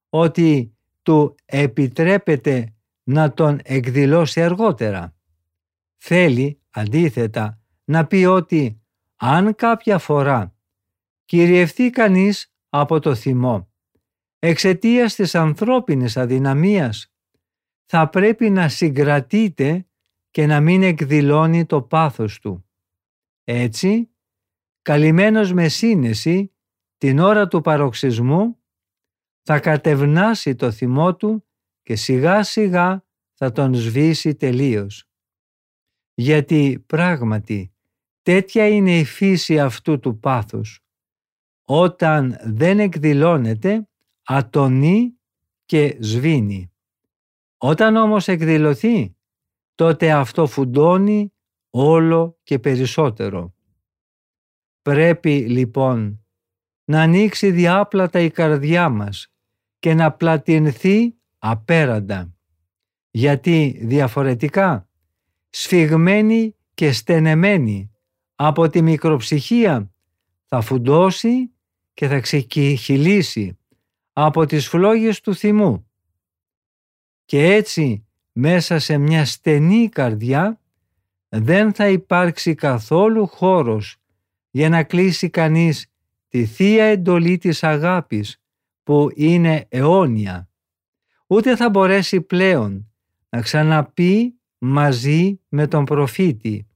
ότι 0.08 0.76
του 1.02 1.34
επιτρέπεται 1.44 2.74
να 3.02 3.32
τον 3.32 3.60
εκδηλώσει 3.62 4.42
αργότερα. 4.42 5.14
Θέλει, 5.96 6.60
αντίθετα, 6.70 7.60
να 7.84 8.06
πει 8.06 8.24
ότι 8.24 8.82
αν 9.16 9.54
κάποια 9.54 9.98
φορά 9.98 10.56
κυριευτεί 11.24 11.90
κανείς 11.90 12.54
από 12.68 13.00
το 13.00 13.14
θυμό 13.14 13.72
εξαιτίας 14.38 15.14
της 15.14 15.34
ανθρώπινης 15.34 16.16
αδυναμίας 16.16 17.12
θα 17.84 18.08
πρέπει 18.08 18.50
να 18.50 18.68
συγκρατείται 18.68 19.86
και 20.30 20.46
να 20.46 20.60
μην 20.60 20.82
εκδηλώνει 20.82 21.66
το 21.66 21.82
πάθος 21.82 22.40
του. 22.40 22.64
Έτσι, 23.44 24.10
καλυμμένος 24.82 25.52
με 25.52 25.68
σύνεση 25.68 26.52
την 27.02 27.18
ώρα 27.18 27.48
του 27.48 27.60
παροξισμού 27.60 28.58
θα 29.42 29.60
κατευνάσει 29.60 30.54
το 30.54 30.70
θυμό 30.70 31.16
του 31.16 31.44
και 31.82 31.96
σιγά 31.96 32.42
σιγά 32.42 33.04
θα 33.32 33.52
τον 33.52 33.74
σβήσει 33.74 34.34
τελείως. 34.34 35.08
Γιατί 36.14 36.84
πράγματι 36.86 37.72
τέτοια 38.22 38.68
είναι 38.68 38.98
η 38.98 39.04
φύση 39.04 39.60
αυτού 39.60 39.98
του 39.98 40.18
πάθους. 40.18 40.80
Όταν 41.64 42.38
δεν 42.44 42.78
εκδηλώνεται, 42.78 43.88
ατονεί 44.22 45.18
και 45.64 45.96
σβήνει. 46.00 46.72
Όταν 47.56 47.96
όμως 47.96 48.28
εκδηλωθεί, 48.28 49.16
τότε 49.74 50.12
αυτό 50.12 50.46
φουντώνει 50.46 51.32
όλο 51.70 52.38
και 52.42 52.58
περισσότερο. 52.58 53.54
Πρέπει 54.82 55.38
λοιπόν 55.48 56.21
να 56.92 57.02
ανοίξει 57.02 57.50
διάπλατα 57.50 58.20
η 58.20 58.30
καρδιά 58.30 58.88
μας 58.88 59.32
και 59.78 59.94
να 59.94 60.12
πλατινθεί 60.12 61.14
απέραντα. 61.38 62.34
Γιατί 63.10 63.80
διαφορετικά, 63.82 64.88
σφιγμένη 65.50 66.56
και 66.74 66.92
στενεμένη 66.92 67.90
από 68.34 68.68
τη 68.68 68.82
μικροψυχία 68.82 69.92
θα 70.44 70.60
φουντώσει 70.60 71.50
και 71.94 72.08
θα 72.08 72.20
ξεκυχυλήσει 72.20 73.58
από 74.12 74.46
τις 74.46 74.68
φλόγες 74.68 75.20
του 75.20 75.34
θυμού. 75.34 75.90
Και 77.24 77.52
έτσι 77.52 78.06
μέσα 78.32 78.78
σε 78.78 78.98
μια 78.98 79.24
στενή 79.24 79.88
καρδιά 79.88 80.60
δεν 81.28 81.72
θα 81.72 81.88
υπάρξει 81.88 82.54
καθόλου 82.54 83.26
χώρος 83.26 83.96
για 84.50 84.68
να 84.68 84.82
κλείσει 84.82 85.30
κανείς 85.30 85.91
τη 86.32 86.46
θεία 86.46 86.84
εντολή 86.84 87.38
της 87.38 87.64
αγάπης 87.64 88.42
που 88.82 89.08
είναι 89.14 89.66
αιώνια. 89.68 90.50
Ούτε 91.26 91.56
θα 91.56 91.70
μπορέσει 91.70 92.20
πλέον 92.20 92.92
να 93.28 93.40
ξαναπεί 93.40 94.40
μαζί 94.58 95.40
με 95.48 95.66
τον 95.66 95.84
προφήτη 95.84 96.68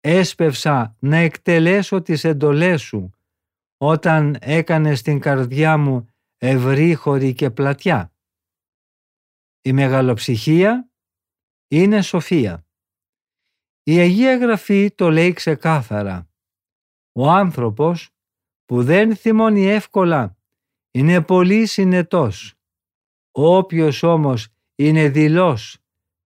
«Έσπευσα 0.00 0.96
να 0.98 1.16
εκτελέσω 1.16 2.02
τις 2.02 2.24
εντολές 2.24 2.82
σου 2.82 3.10
όταν 3.76 4.36
έκανε 4.40 4.94
στην 4.94 5.20
καρδιά 5.20 5.76
μου 5.76 6.08
ευρύχωρη 6.36 7.34
και 7.34 7.50
πλατιά». 7.50 8.12
Η 9.62 9.72
μεγαλοψυχία 9.72 10.90
είναι 11.68 12.02
σοφία. 12.02 12.66
Η 13.82 13.98
Αγία 13.98 14.36
Γραφή 14.36 14.90
το 14.90 15.10
λέει 15.10 15.32
ξεκάθαρα. 15.32 16.30
Ο 17.12 17.30
άνθρωπος 17.30 18.12
που 18.68 18.82
δεν 18.82 19.16
θυμώνει 19.16 19.66
εύκολα 19.66 20.36
είναι 20.90 21.22
πολύ 21.22 21.66
συνετός. 21.66 22.54
Όποιος 23.30 24.02
όμως 24.02 24.48
είναι 24.74 25.08
δηλός 25.08 25.78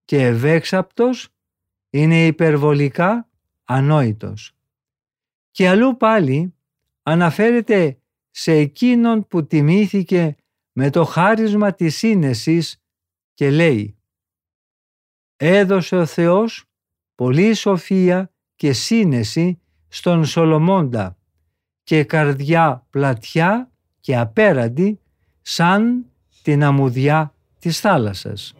και 0.04 0.26
ευέξαπτος 0.26 1.28
είναι 1.90 2.26
υπερβολικά 2.26 3.28
ανόητος. 3.64 4.52
Και 5.50 5.68
αλλού 5.68 5.96
πάλι 5.96 6.54
αναφέρεται 7.02 8.00
σε 8.30 8.52
εκείνον 8.52 9.26
που 9.26 9.46
τιμήθηκε 9.46 10.36
με 10.72 10.90
το 10.90 11.04
χάρισμα 11.04 11.72
της 11.72 11.96
σύνεσης 11.96 12.82
και 13.34 13.50
λέει 13.50 13.96
«Έδωσε 15.36 15.96
ο 15.96 16.06
Θεός 16.06 16.64
πολύ 17.14 17.54
σοφία 17.54 18.34
και 18.54 18.72
σύνεση 18.72 19.60
στον 19.88 20.24
Σολομώντα 20.24 21.16
και 21.82 22.04
καρδιά 22.04 22.86
πλατιά 22.90 23.70
και 24.00 24.16
απέραντη 24.16 25.00
σαν 25.42 26.04
την 26.42 26.64
αμμουδιά 26.64 27.34
της 27.58 27.80
θάλασσας. 27.80 28.54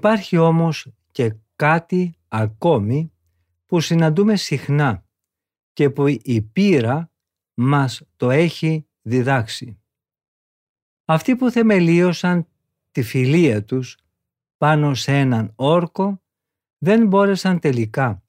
Υπάρχει 0.00 0.36
όμως 0.36 0.92
και 1.10 1.34
κάτι 1.56 2.14
ακόμη 2.28 3.12
που 3.66 3.80
συναντούμε 3.80 4.36
συχνά 4.36 5.06
και 5.72 5.90
που 5.90 6.06
η 6.06 6.42
πείρα 6.42 7.12
μας 7.54 8.02
το 8.16 8.30
έχει 8.30 8.88
διδάξει. 9.02 9.80
Αυτοί 11.04 11.36
που 11.36 11.50
θεμελίωσαν 11.50 12.46
τη 12.90 13.02
φιλία 13.02 13.64
τους 13.64 13.98
πάνω 14.56 14.94
σε 14.94 15.18
έναν 15.18 15.52
όρκο 15.56 16.22
δεν 16.78 17.06
μπόρεσαν 17.06 17.58
τελικά 17.58 18.22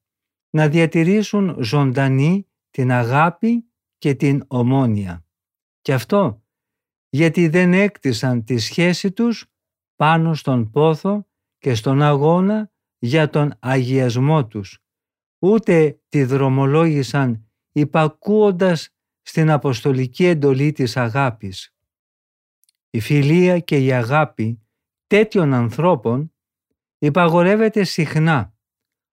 να 0.50 0.68
διατηρήσουν 0.68 1.64
ζωντανή 1.64 2.48
την 2.70 2.92
αγάπη 2.92 3.66
και 3.98 4.16
την 4.16 4.44
ομόνια. 4.48 5.26
Και 5.82 5.94
αυτό 5.94 6.44
γιατί 7.10 7.48
δεν 7.48 7.74
έκτισαν 7.74 8.44
τη 8.44 8.58
σχέση 8.58 9.12
τους 9.12 9.46
πάνω 9.96 10.34
στον 10.34 10.72
πόθο 10.72 11.26
και 11.62 11.76
στον 11.76 12.02
αγώνα 12.02 12.72
για 13.00 13.30
τον 13.30 13.54
αγιασμό 13.60 14.48
τους, 14.48 14.80
ούτε 15.40 16.02
τη 16.10 16.24
δρομολόγησαν 16.24 17.50
υπακούοντας 17.72 18.90
στην 19.22 19.50
αποστολική 19.50 20.26
εντολή 20.26 20.72
της 20.72 20.98
αγάπης. 20.98 21.76
Η 22.90 23.00
φιλία 23.00 23.60
και 23.60 23.78
η 23.78 23.92
αγάπη 23.92 24.62
τέτοιων 25.08 25.54
ανθρώπων 25.54 26.34
υπαγορεύεται 26.98 27.84
συχνά 27.84 28.54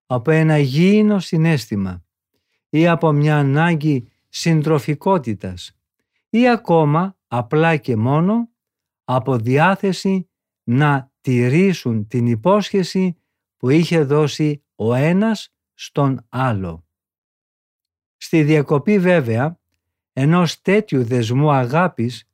από 0.07 0.31
ένα 0.31 0.59
γήινο 0.59 1.19
συνέστημα 1.19 2.05
ή 2.69 2.89
από 2.89 3.13
μια 3.13 3.39
ανάγκη 3.39 4.09
συντροφικότητας 4.29 5.79
ή 6.31 6.49
ακόμα 6.49 7.17
απλά 7.27 7.77
και 7.77 7.97
μόνο 7.97 8.49
από 9.05 9.37
διάθεση 9.37 10.31
να 10.63 11.13
τηρήσουν 11.29 12.07
την 12.07 12.27
υπόσχεση 12.27 13.17
που 13.57 13.71
είχε 13.71 14.03
δώσει 14.03 14.65
ο 14.75 14.95
ένας 14.95 15.55
στον 15.75 16.27
άλλο. 16.29 16.87
Στη 18.17 18.43
διακοπή 18.43 18.99
βέβαια 18.99 19.61
ενός 20.13 20.61
τέτοιου 20.61 21.05
δεσμού 21.05 21.51
αγάπης 21.53 22.29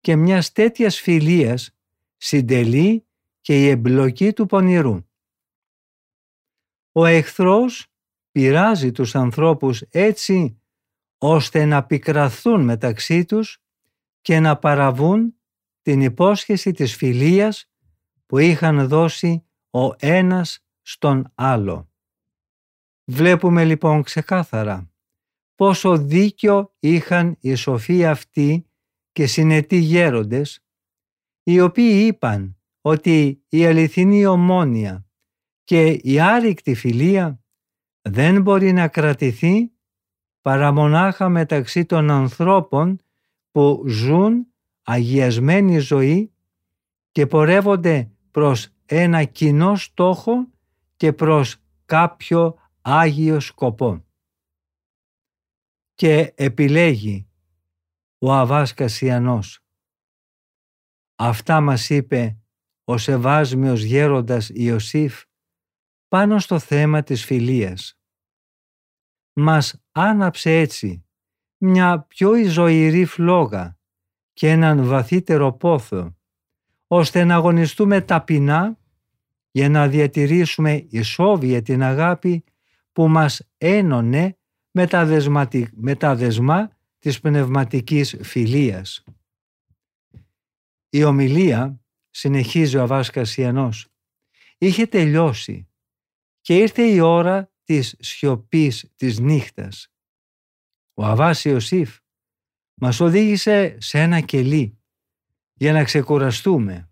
και 0.00 0.16
μιας 0.16 0.52
τέτοιας 0.52 1.00
φιλίας 1.00 1.76
συντελεί 2.16 3.06
και 3.40 3.64
η 3.64 3.68
εμπλοκή 3.68 4.32
του 4.32 4.46
πονηρού. 4.46 5.04
Ο 6.92 7.04
εχθρός 7.04 7.86
πειράζει 8.30 8.92
τους 8.92 9.14
ανθρώπους 9.14 9.80
έτσι 9.80 10.62
ώστε 11.18 11.64
να 11.64 11.84
πικραθούν 11.84 12.64
μεταξύ 12.64 13.24
τους 13.24 13.62
και 14.20 14.40
να 14.40 14.58
παραβούν 14.58 15.34
την 15.82 16.00
υπόσχεση 16.00 16.72
της 16.72 16.96
φιλίας 16.96 17.69
που 18.30 18.38
είχαν 18.38 18.88
δώσει 18.88 19.44
ο 19.70 19.94
ένας 19.98 20.64
στον 20.82 21.32
άλλο. 21.34 21.90
Βλέπουμε 23.04 23.64
λοιπόν 23.64 24.02
ξεκάθαρα 24.02 24.90
πόσο 25.54 25.98
δίκιο 25.98 26.74
είχαν 26.80 27.36
οι 27.40 27.54
σοφοί 27.54 28.06
αυτοί 28.06 28.66
και 29.12 29.26
συνετοί 29.26 29.76
γέροντες, 29.76 30.64
οι 31.42 31.60
οποίοι 31.60 32.06
είπαν 32.06 32.58
ότι 32.80 33.44
η 33.48 33.66
αληθινή 33.66 34.26
ομόνια 34.26 35.06
και 35.64 35.86
η 35.86 36.20
άρρηκτη 36.20 36.74
φιλία 36.74 37.40
δεν 38.00 38.42
μπορεί 38.42 38.72
να 38.72 38.88
κρατηθεί 38.88 39.72
παρά 40.40 40.72
μονάχα 40.72 41.28
μεταξύ 41.28 41.84
των 41.84 42.10
ανθρώπων 42.10 43.00
που 43.50 43.84
ζουν 43.86 44.46
αγιασμένη 44.82 45.78
ζωή 45.78 46.32
και 47.10 47.26
πορεύονται 47.26 48.10
προς 48.30 48.68
ένα 48.86 49.24
κοινό 49.24 49.76
στόχο 49.76 50.48
και 50.96 51.12
προς 51.12 51.56
κάποιο 51.84 52.58
Άγιο 52.80 53.40
σκοπό. 53.40 54.04
Και 55.94 56.32
επιλέγει 56.36 57.28
ο 58.18 58.32
Αβάς 58.32 58.74
Κασιανός. 58.74 59.64
Αυτά 61.14 61.60
μας 61.60 61.90
είπε 61.90 62.38
ο 62.84 62.98
Σεβάσμιος 62.98 63.82
Γέροντας 63.82 64.48
Ιωσήφ 64.48 65.24
πάνω 66.08 66.38
στο 66.38 66.58
θέμα 66.58 67.02
της 67.02 67.24
φιλίας. 67.24 67.98
Μας 69.32 69.82
άναψε 69.92 70.58
έτσι 70.58 71.04
μια 71.56 72.00
πιο 72.00 72.44
ζωηρή 72.44 73.04
φλόγα 73.04 73.78
και 74.32 74.50
έναν 74.50 74.84
βαθύτερο 74.84 75.52
πόθο 75.52 76.16
ώστε 76.92 77.24
να 77.24 77.34
αγωνιστούμε 77.34 78.00
ταπεινά 78.00 78.78
για 79.50 79.68
να 79.68 79.88
διατηρήσουμε 79.88 80.86
ισόβια 80.88 81.62
την 81.62 81.82
αγάπη 81.82 82.44
που 82.92 83.08
μας 83.08 83.48
ένωνε 83.58 84.38
με 84.70 84.86
τα, 84.86 85.08
με 85.72 85.94
τα 85.94 86.14
δεσμά 86.14 86.70
της 86.98 87.20
πνευματικής 87.20 88.16
φιλίας. 88.22 89.04
Η 90.88 91.04
ομιλία, 91.04 91.80
συνεχίζει 92.10 92.76
ο 92.76 92.82
Αβάς 92.82 93.10
Κασιανός, 93.10 93.88
είχε 94.58 94.86
τελειώσει 94.86 95.68
και 96.40 96.56
ήρθε 96.56 96.82
η 96.82 97.00
ώρα 97.00 97.52
της 97.64 97.96
σιωπής 97.98 98.92
της 98.96 99.18
νύχτας. 99.18 99.92
Ο 100.94 101.04
Αβάς 101.04 101.44
Ιωσήφ 101.44 101.98
μας 102.74 103.00
οδήγησε 103.00 103.76
σε 103.80 104.00
ένα 104.00 104.20
κελί 104.20 104.79
για 105.60 105.72
να 105.72 105.84
ξεκουραστούμε. 105.84 106.90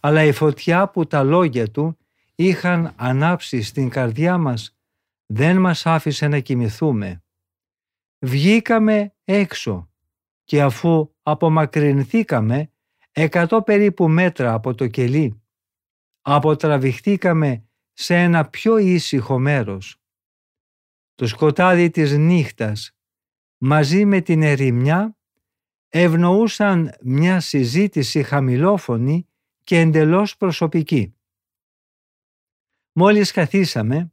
Αλλά 0.00 0.22
η 0.22 0.32
φωτιά 0.32 0.88
που 0.88 1.06
τα 1.06 1.22
λόγια 1.22 1.70
του 1.70 1.98
είχαν 2.34 2.92
ανάψει 2.96 3.62
στην 3.62 3.88
καρδιά 3.88 4.38
μας 4.38 4.76
δεν 5.26 5.58
μας 5.58 5.86
άφησε 5.86 6.28
να 6.28 6.38
κοιμηθούμε. 6.38 7.22
Βγήκαμε 8.18 9.14
έξω 9.24 9.90
και 10.44 10.62
αφού 10.62 11.14
απομακρυνθήκαμε 11.22 12.70
εκατό 13.12 13.62
περίπου 13.62 14.08
μέτρα 14.08 14.52
από 14.52 14.74
το 14.74 14.86
κελί, 14.86 15.42
αποτραβηχτήκαμε 16.20 17.64
σε 17.92 18.16
ένα 18.16 18.48
πιο 18.48 18.78
ήσυχο 18.78 19.38
μέρος. 19.38 19.96
Το 21.14 21.26
σκοτάδι 21.26 21.90
της 21.90 22.16
νύχτας 22.16 22.96
μαζί 23.58 24.04
με 24.04 24.20
την 24.20 24.42
ερημιά 24.42 25.16
ευνοούσαν 25.94 26.94
μια 27.02 27.40
συζήτηση 27.40 28.22
χαμηλόφωνη 28.22 29.28
και 29.64 29.78
εντελώς 29.78 30.36
προσωπική. 30.36 31.14
Μόλις 32.92 33.32
καθίσαμε, 33.32 34.12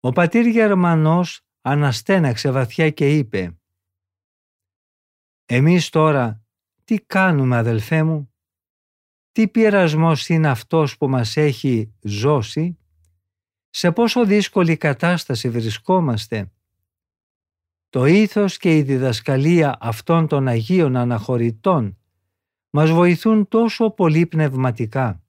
ο 0.00 0.12
πατήρ 0.12 0.46
Γερμανός 0.46 1.40
αναστέναξε 1.60 2.50
βαθιά 2.50 2.90
και 2.90 3.16
είπε 3.16 3.58
«Εμείς 5.46 5.88
τώρα 5.88 6.44
τι 6.84 6.98
κάνουμε 6.98 7.56
αδελφέ 7.56 8.02
μου, 8.02 8.34
τι 9.32 9.48
πειρασμός 9.48 10.28
είναι 10.28 10.48
αυτός 10.48 10.96
που 10.96 11.08
μας 11.08 11.36
έχει 11.36 11.94
ζώσει, 12.02 12.78
σε 13.70 13.92
πόσο 13.92 14.24
δύσκολη 14.24 14.76
κατάσταση 14.76 15.50
βρισκόμαστε; 15.50 16.52
Το 17.92 18.04
ήθος 18.04 18.56
και 18.56 18.76
η 18.76 18.82
διδασκαλία 18.82 19.76
αυτών 19.80 20.26
των 20.26 20.48
Αγίων 20.48 20.96
Αναχωρητών 20.96 21.98
μας 22.70 22.90
βοηθούν 22.90 23.48
τόσο 23.48 23.90
πολύ 23.90 24.26
πνευματικά. 24.26 25.24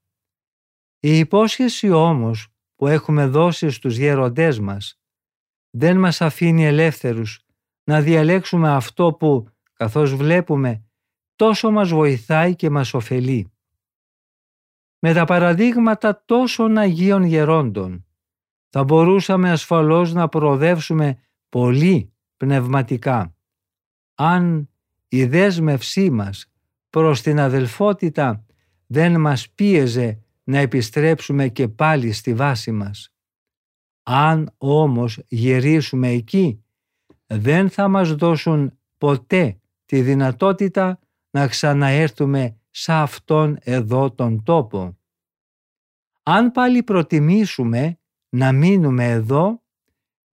Η 1.00 1.18
υπόσχεση 1.18 1.90
όμως 1.90 2.48
που 2.74 2.86
έχουμε 2.86 3.26
δώσει 3.26 3.70
στους 3.70 3.96
γέροντές 3.96 4.60
μας 4.60 5.00
δεν 5.70 5.98
μας 5.98 6.20
αφήνει 6.20 6.64
ελεύθερους 6.64 7.46
να 7.84 8.00
διαλέξουμε 8.00 8.74
αυτό 8.74 9.12
που, 9.12 9.48
καθώς 9.72 10.14
βλέπουμε, 10.14 10.84
τόσο 11.36 11.70
μας 11.70 11.88
βοηθάει 11.88 12.54
και 12.54 12.70
μας 12.70 12.94
ωφελεί. 12.94 13.52
Με 14.98 15.12
τα 15.12 15.24
παραδείγματα 15.24 16.24
τόσων 16.24 16.78
Αγίων 16.78 17.22
Γερόντων 17.22 18.06
θα 18.68 18.84
μπορούσαμε 18.84 19.50
ασφαλώς 19.50 20.12
να 20.12 20.28
προοδεύσουμε 20.28 21.18
πολύ 21.48 22.13
πνευματικά. 22.44 23.34
Αν 24.14 24.68
η 25.08 25.24
δέσμευσή 25.24 26.10
μας 26.10 26.52
προς 26.90 27.22
την 27.22 27.40
αδελφότητα 27.40 28.44
δεν 28.86 29.20
μας 29.20 29.50
πίεζε 29.50 30.18
να 30.44 30.58
επιστρέψουμε 30.58 31.48
και 31.48 31.68
πάλι 31.68 32.12
στη 32.12 32.34
βάση 32.34 32.72
μας. 32.72 33.12
Αν 34.02 34.54
όμως 34.58 35.22
γυρίσουμε 35.28 36.08
εκεί, 36.08 36.64
δεν 37.26 37.70
θα 37.70 37.88
μας 37.88 38.14
δώσουν 38.14 38.78
ποτέ 38.98 39.58
τη 39.84 40.00
δυνατότητα 40.00 40.98
να 41.30 41.48
ξαναέρθουμε 41.48 42.56
σε 42.70 42.92
αυτόν 42.92 43.58
εδώ 43.60 44.10
τον 44.10 44.42
τόπο. 44.42 44.98
Αν 46.22 46.50
πάλι 46.50 46.82
προτιμήσουμε 46.82 47.98
να 48.28 48.52
μείνουμε 48.52 49.10
εδώ, 49.10 49.63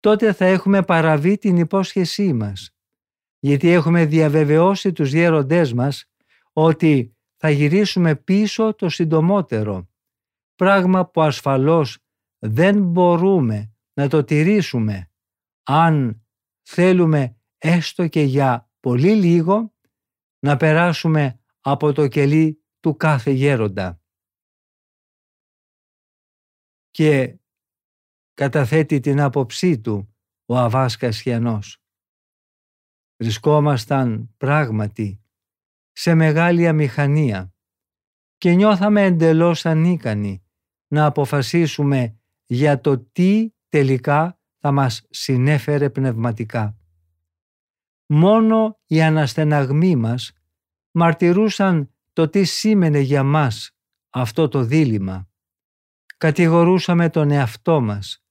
τότε 0.02 0.34
θα 0.34 0.46
έχουμε 0.46 0.84
παραβεί 0.84 1.38
την 1.38 1.58
υπόσχεσή 1.58 2.34
μας, 2.34 2.76
γιατί 3.40 3.70
έχουμε 3.70 4.06
διαβεβαιώσει 4.06 4.92
τους 4.92 5.14
γέροντές 5.14 5.74
μας 5.74 6.06
ότι 6.54 7.16
θα 7.38 7.50
γυρίσουμε 7.50 8.16
πίσω 8.16 8.74
το 8.76 8.90
συντομότερο, 8.90 9.90
πράγμα 10.56 11.10
που 11.10 11.22
ασφαλώς 11.22 11.98
δεν 12.40 12.84
μπορούμε 12.84 13.74
να 13.94 14.08
το 14.08 14.24
τηρήσουμε. 14.24 15.12
Αν 15.64 16.26
θέλουμε 16.62 17.38
έστω 17.58 18.08
και 18.08 18.22
για 18.22 18.70
πολύ 18.80 19.16
λίγο 19.16 19.74
να 20.40 20.58
περάσουμε 20.58 21.40
από 21.60 21.94
το 21.94 22.08
κελί 22.08 22.64
του 22.80 22.96
κάθε 22.96 23.32
γέροντα. 23.32 24.02
Και 26.92 27.41
καταθέτει 28.34 29.00
την 29.00 29.22
άποψή 29.22 29.80
του 29.80 30.16
ο 30.46 30.58
Αβάς 30.58 30.98
Κασιανός. 30.98 31.78
Βρισκόμασταν 33.18 34.34
πράγματι 34.38 35.22
σε 35.92 36.14
μεγάλη 36.14 36.68
αμηχανία 36.68 37.54
και 38.38 38.54
νιώθαμε 38.54 39.04
εντελώς 39.04 39.66
ανίκανοι 39.66 40.44
να 40.88 41.06
αποφασίσουμε 41.06 42.20
για 42.46 42.82
το 42.82 43.00
τι 43.00 43.50
τελικά 43.70 44.40
θα 44.58 44.72
μας 44.72 45.08
συνέφερε 45.10 45.90
πνευματικά. 45.90 46.78
Μόνο 48.06 48.80
οι 48.86 49.02
αναστεναγμοί 49.02 49.96
μας 49.96 50.32
μαρτυρούσαν 50.92 51.96
το 52.14 52.30
τι 52.30 52.44
σήμαινε 52.44 53.00
για 53.00 53.24
μας 53.24 53.76
αυτό 54.10 54.48
το 54.48 54.64
δίλημα. 54.64 55.31
Κατηγορούσαμε 56.22 57.10
τον 57.10 57.32
εαυτό 57.32 57.82
μας 57.82 58.24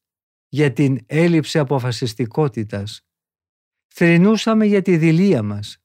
για 0.48 0.72
την 0.72 0.98
έλλειψη 1.06 1.58
αποφασιστικότητας. 1.58 3.06
Θρηνούσαμε 3.86 4.64
για 4.66 4.82
τη 4.82 4.96
δηλία 4.96 5.42
μας, 5.42 5.78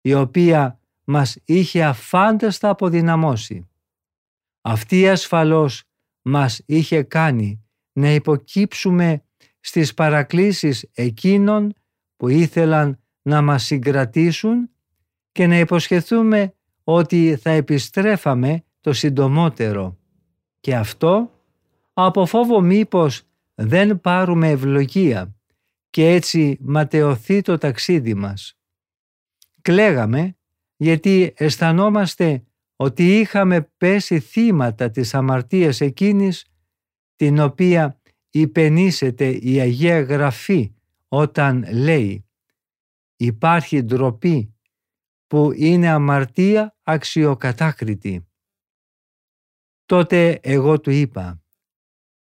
η 0.00 0.14
οποία 0.14 0.80
μας 1.04 1.36
είχε 1.44 1.84
αφάνταστα 1.84 2.68
αποδυναμώσει. 2.68 3.68
Αυτή 4.60 5.08
ασφαλώς 5.08 5.84
μας 6.22 6.62
είχε 6.66 7.02
κάνει 7.02 7.64
να 7.92 8.10
υποκύψουμε 8.10 9.24
στις 9.60 9.94
παρακλήσεις 9.94 10.88
εκείνων 10.92 11.72
που 12.16 12.28
ήθελαν 12.28 13.00
να 13.22 13.42
μας 13.42 13.64
συγκρατήσουν 13.64 14.70
και 15.32 15.46
να 15.46 15.58
υποσχεθούμε 15.58 16.54
ότι 16.84 17.36
θα 17.36 17.50
επιστρέφαμε 17.50 18.64
το 18.80 18.92
συντομότερο. 18.92 19.98
Και 20.60 20.76
αυτό 20.76 21.34
από 21.92 22.26
φόβο 22.26 22.60
μήπως 22.60 23.22
δεν 23.54 24.00
πάρουμε 24.00 24.48
ευλογία 24.48 25.34
και 25.90 26.08
έτσι 26.08 26.58
ματαιωθεί 26.60 27.40
το 27.40 27.58
ταξίδι 27.58 28.14
μας. 28.14 28.58
Κλαίγαμε 29.62 30.36
γιατί 30.76 31.32
αισθανόμαστε 31.36 32.44
ότι 32.76 33.18
είχαμε 33.18 33.62
πέσει 33.76 34.20
θύματα 34.20 34.90
της 34.90 35.14
αμαρτίας 35.14 35.80
εκείνης 35.80 36.44
την 37.16 37.38
οποία 37.38 38.00
υπενήσεται 38.30 39.30
η 39.30 39.60
Αγία 39.60 40.00
Γραφή 40.00 40.74
όταν 41.08 41.66
λέει 41.72 42.28
«Υπάρχει 43.16 43.82
ντροπή 43.82 44.54
που 45.26 45.52
είναι 45.54 45.88
αμαρτία 45.88 46.76
αξιοκατάκριτη». 46.82 48.28
Τότε 49.86 50.40
εγώ 50.42 50.80
του 50.80 50.90
είπα 50.90 51.42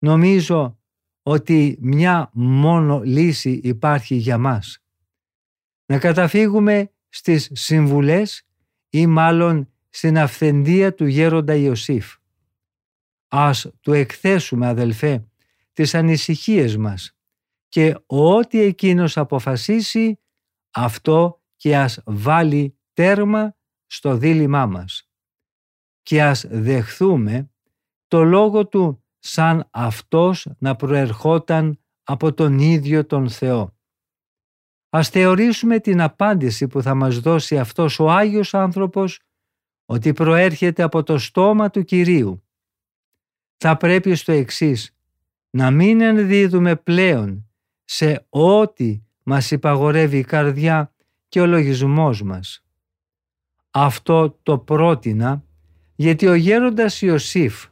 «Νομίζω 0.03 0.79
ότι 1.23 1.77
μια 1.81 2.31
μόνο 2.33 3.01
λύση 3.03 3.61
υπάρχει 3.63 4.15
για 4.15 4.39
μας. 4.39 4.79
Να 5.87 5.99
καταφύγουμε 5.99 6.93
στις 7.09 7.51
συμβουλές 7.53 8.47
ή 8.89 9.07
μάλλον 9.07 9.73
στην 9.89 10.19
αυθεντία 10.19 10.95
του 10.95 11.07
γέροντα 11.07 11.55
Ιωσήφ. 11.55 12.17
Ας 13.29 13.71
του 13.81 13.93
εκθέσουμε 13.93 14.67
αδελφέ 14.67 15.27
τις 15.73 15.95
ανησυχίες 15.95 16.77
μας 16.77 17.17
και 17.69 17.97
ό,τι 18.07 18.61
εκείνος 18.61 19.17
αποφασίσει 19.17 20.19
αυτό 20.71 21.43
και 21.57 21.77
ας 21.77 22.03
βάλει 22.05 22.79
τέρμα 22.93 23.57
στο 23.87 24.17
δίλημά 24.17 24.67
μας 24.67 25.09
και 26.03 26.23
ας 26.23 26.47
δεχθούμε 26.49 27.51
το 28.09 28.25
λόγο 28.25 28.67
του 28.67 29.02
σαν 29.25 29.69
αυτός 29.71 30.47
να 30.59 30.77
προερχόταν 30.77 31.79
από 32.03 32.33
τον 32.35 32.59
ίδιο 32.59 33.07
τον 33.07 33.29
Θεό. 33.29 33.77
Ας 34.89 35.09
θεωρήσουμε 35.09 35.79
την 35.79 36.01
απάντηση 36.01 36.67
που 36.67 36.83
θα 36.83 36.95
μας 36.95 37.19
δώσει 37.19 37.59
αυτός 37.59 37.99
ο 37.99 38.11
Άγιος 38.11 38.55
άνθρωπος 38.55 39.21
ότι 39.85 40.13
προέρχεται 40.13 40.83
από 40.83 41.03
το 41.03 41.19
στόμα 41.19 41.71
του 41.71 41.83
Κυρίου. 41.83 42.45
Θα 43.57 43.77
πρέπει 43.77 44.15
στο 44.15 44.33
εξής 44.33 44.97
να 45.51 45.71
μην 45.71 46.01
ενδίδουμε 46.01 46.77
πλέον 46.77 47.51
σε 47.85 48.27
ό,τι 48.29 49.03
μας 49.23 49.51
υπαγορεύει 49.51 50.19
η 50.19 50.25
καρδιά 50.25 50.95
και 51.29 51.41
ο 51.41 51.47
λογισμός 51.47 52.23
μας. 52.23 52.65
Αυτό 53.71 54.39
το 54.43 54.59
πρότεινα 54.59 55.45
γιατί 55.95 56.27
ο 56.27 56.35
γέροντας 56.35 57.03
Ιωσήφ 57.03 57.67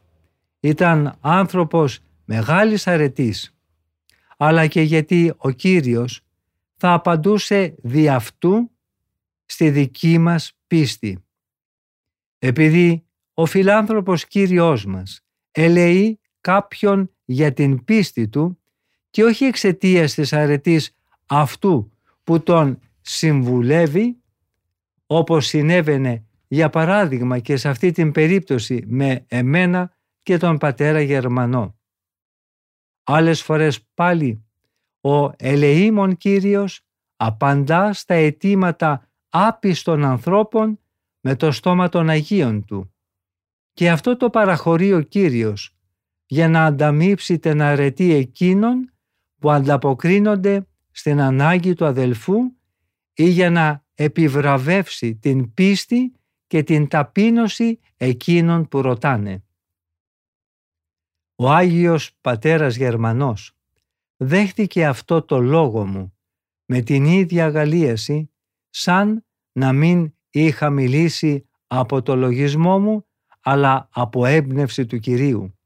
ήταν 0.61 1.17
άνθρωπος 1.21 2.01
μεγάλης 2.25 2.87
αρετής, 2.87 3.55
αλλά 4.37 4.67
και 4.67 4.81
γιατί 4.81 5.33
ο 5.37 5.51
Κύριος 5.51 6.21
θα 6.77 6.93
απαντούσε 6.93 7.75
δι' 7.83 8.09
αυτού 8.09 8.71
στη 9.47 9.71
δική 9.71 10.19
μας 10.19 10.53
πίστη. 10.67 11.25
Επειδή 12.39 13.05
ο 13.35 13.47
φιλάνθρωπος 13.47 14.27
Κύριος 14.27 14.85
μας 14.85 15.25
ελεεί 15.51 16.21
κάποιον 16.41 17.11
για 17.25 17.53
την 17.53 17.85
πίστη 17.85 18.29
του 18.29 18.59
και 19.11 19.25
όχι 19.25 19.45
εξαιτίας 19.45 20.15
της 20.15 20.33
αρετής 20.33 20.97
αυτού 21.27 21.93
που 22.25 22.43
τον 22.43 22.79
συμβουλεύει, 23.01 24.17
όπως 25.07 25.47
συνέβαινε 25.47 26.25
για 26.49 26.71
παράδειγμα 26.71 27.39
και 27.39 27.57
σε 27.57 27.69
αυτή 27.69 27.91
την 27.91 28.13
περίπτωση 28.13 28.85
με 28.87 29.25
εμένα 29.29 29.97
και 30.31 30.37
τον 30.37 30.59
πατέρα 30.59 31.01
Γερμανό. 31.01 31.79
Άλλες 33.05 33.43
φορές 33.43 33.87
πάλι 33.95 34.45
ο 35.01 35.31
ελεήμων 35.37 36.17
Κύριος 36.17 36.81
απαντά 37.17 37.93
στα 37.93 38.15
αιτήματα 38.15 39.09
άπιστων 39.29 40.05
ανθρώπων 40.05 40.79
με 41.21 41.37
το 41.37 41.53
στόμα 41.53 41.89
των 41.89 42.09
Αγίων 42.09 42.65
Του. 42.65 42.95
Και 43.73 43.91
αυτό 43.91 44.17
το 44.17 44.31
παραχωρεί 44.31 44.93
ο 44.93 45.01
Κύριος 45.01 45.77
για 46.27 46.49
να 46.49 46.65
ανταμείψει 46.65 47.39
την 47.39 47.63
αρετή 47.63 48.13
εκείνων 48.13 48.93
που 49.39 49.51
ανταποκρίνονται 49.51 50.67
στην 50.91 51.21
ανάγκη 51.21 51.75
του 51.75 51.85
αδελφού 51.85 52.37
ή 53.13 53.29
για 53.29 53.51
να 53.51 53.85
επιβραβεύσει 53.95 55.17
την 55.17 55.55
πίστη 55.55 56.13
και 56.47 56.63
την 56.63 56.89
ταπείνωση 56.89 57.79
εκείνων 57.97 58.69
που 58.69 58.83
ρωτάνε. 58.83 59.45
Ο 61.43 61.51
Άγιος 61.51 62.17
Πατέρας 62.21 62.77
Γερμανός 62.77 63.53
δέχτηκε 64.17 64.87
αυτό 64.87 65.23
το 65.23 65.41
λόγο 65.41 65.87
μου 65.87 66.15
με 66.65 66.81
την 66.81 67.05
ίδια 67.05 67.45
αγαλίαση 67.45 68.31
σαν 68.71 69.27
να 69.53 69.73
μην 69.73 70.15
είχα 70.31 70.71
μιλήσει 70.71 71.49
από 71.67 72.03
το 72.03 72.17
λογισμό 72.17 72.79
μου 72.79 73.07
αλλά 73.41 73.89
από 73.93 74.27
έμπνευση 74.27 74.87
του 74.87 74.99
Κυρίου. 74.99 75.59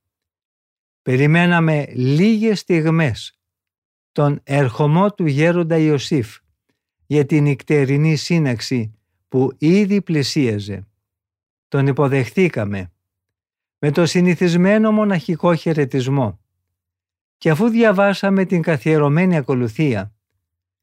Περιμέναμε 1.02 1.86
λίγες 1.94 2.58
στιγμές 2.58 3.38
τον 4.12 4.40
ερχομό 4.44 5.12
του 5.12 5.26
γέροντα 5.26 5.76
Ιωσήφ 5.76 6.38
για 7.06 7.26
την 7.26 7.42
νυχτερινή 7.42 8.16
σύναξη 8.16 8.94
που 9.28 9.52
ήδη 9.58 10.02
πλησίαζε. 10.02 10.86
Τον 11.68 11.86
υποδεχτήκαμε 11.86 12.93
με 13.78 13.90
το 13.90 14.06
συνηθισμένο 14.06 14.92
μοναχικό 14.92 15.54
χαιρετισμό 15.54 16.40
και 17.36 17.50
αφού 17.50 17.68
διαβάσαμε 17.68 18.44
την 18.44 18.62
καθιερωμένη 18.62 19.36
ακολουθία 19.36 20.14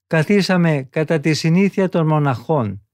καθίσαμε 0.08 0.84
κατά 0.84 1.20
τη 1.20 1.34
συνήθεια 1.34 1.90
των 1.90 2.08
μοναχών 2.08 2.88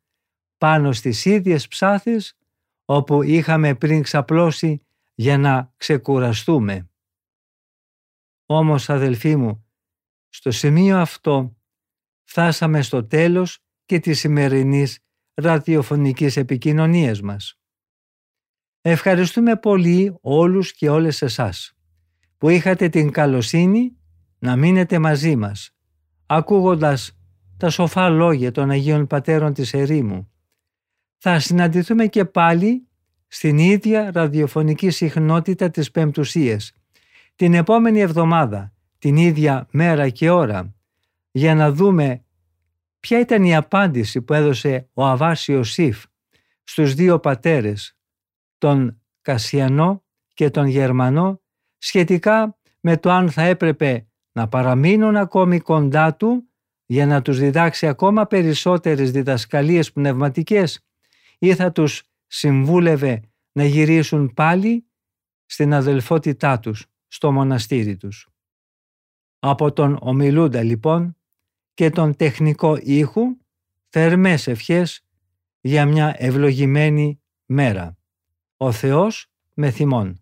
πάνω 0.58 0.92
στις 0.92 1.26
ίδιες 1.26 1.68
ψάθες 1.68 2.38
όπου 2.86 3.24
είχαμε 3.24 3.76
πριν 3.76 4.02
ξαπλώσει 4.02 4.86
για 5.16 5.38
να 5.38 5.74
ξεκουραστούμε. 5.78 6.90
Όμως 8.46 8.90
αδελφοί 8.90 9.36
μου, 9.36 9.66
στο 10.30 10.52
σημείο 10.52 10.98
αυτό 11.00 11.58
φτάσαμε 12.24 12.82
στο 12.82 13.06
τέλος 13.06 13.60
και 13.86 14.00
της 14.00 14.20
σημερινής 14.20 15.00
ραδιοφωνικής 15.34 16.38
επικοινωνίας 16.38 17.22
μας. 17.22 17.60
Ευχαριστούμε 18.90 19.56
πολύ 19.56 20.18
όλους 20.22 20.74
και 20.74 20.90
όλες 20.90 21.22
εσάς 21.22 21.74
που 22.38 22.50
είχατε 22.50 22.90
την 22.90 23.12
καλοσύνη 23.12 23.98
να 24.40 24.56
μείνετε 24.56 25.00
μαζί 25.00 25.36
μας, 25.36 25.76
ακούγοντας 26.26 27.18
τα 27.58 27.70
σοφά 27.70 28.10
λόγια 28.10 28.52
των 28.52 28.70
Αγίων 28.70 29.08
Πατέρων 29.08 29.54
της 29.54 29.74
Ερήμου. 29.74 30.32
Θα 31.18 31.40
συναντηθούμε 31.40 32.08
και 32.08 32.26
πάλι 32.26 32.88
στην 33.28 33.58
ίδια 33.58 34.12
ραδιοφωνική 34.12 34.90
συχνότητα 34.90 35.70
της 35.70 35.92
Πεμπτουσίας, 35.92 36.72
την 37.36 37.54
επόμενη 37.54 38.00
εβδομάδα, 38.00 38.74
την 38.98 39.16
ίδια 39.16 39.68
μέρα 39.72 40.10
και 40.10 40.30
ώρα, 40.30 40.76
για 41.32 41.56
να 41.56 41.72
δούμε 41.72 42.24
ποια 43.00 43.20
ήταν 43.20 43.44
η 43.44 43.56
απάντηση 43.56 44.22
που 44.22 44.34
έδωσε 44.34 44.90
ο 44.94 45.06
Αβάσιος 45.06 45.72
Σιφ 45.72 46.04
στους 46.64 46.94
δύο 46.94 47.20
πατέρες, 47.20 47.97
τον 48.58 49.02
Κασιανό 49.22 50.04
και 50.34 50.50
τον 50.50 50.66
Γερμανό, 50.66 51.42
σχετικά 51.78 52.58
με 52.80 52.98
το 52.98 53.12
αν 53.12 53.32
θα 53.32 53.42
έπρεπε 53.42 54.08
να 54.32 54.48
παραμείνουν 54.48 55.16
ακόμη 55.16 55.60
κοντά 55.60 56.16
του 56.16 56.50
για 56.86 57.06
να 57.06 57.22
τους 57.22 57.40
διδάξει 57.40 57.88
ακόμα 57.88 58.26
περισσότερες 58.26 59.12
διδασκαλίες 59.12 59.92
πνευματικές 59.92 60.86
ή 61.40 61.56
θα 61.56 61.72
τους 61.72 62.04
συμβούλευε 62.28 63.22
να 63.52 63.66
γυρίσουν 63.66 64.34
πάλι 64.34 64.86
στην 65.46 65.74
αδελφότητά 65.74 66.60
τους, 66.60 66.86
στο 67.08 67.32
μοναστήρι 67.32 67.98
τους. 67.98 68.30
Από 69.40 69.74
τον 69.74 69.98
ομιλούντα 70.02 70.64
λοιπόν 70.64 71.18
και 71.74 71.90
τον 71.90 72.16
τεχνικό 72.16 72.78
ήχου 72.82 73.24
θερμές 73.90 74.48
ευχές 74.48 75.06
για 75.62 75.86
μια 75.86 76.16
ευλογημένη 76.18 77.22
μέρα. 77.46 77.97
Ο 78.58 78.72
Θεός 78.72 79.28
με 79.54 79.72
θυμών. 79.72 80.22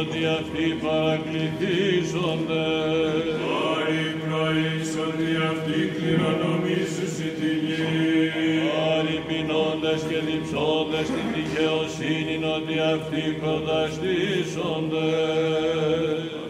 ότι 0.00 0.26
αυτοί 0.26 0.66
παρακληθίζονται. 0.82 2.64
Χάρη 3.44 4.04
πρωίς 4.22 4.90
ότι 5.06 5.28
αυτοί 5.50 5.78
κληρονομήσουσι 5.96 7.28
τη 7.38 7.50
γη. 7.64 8.39
Χάρη 9.90 10.02
πεινώντες 10.02 10.08
και 10.08 10.20
διψώντες 10.30 11.06
την 11.06 11.26
δικαιοσύνη 11.34 12.44
ότι 12.44 12.78
αυτοί 12.78 13.22
προταστήσονται. 13.40 15.08
Χάρη 16.30 16.49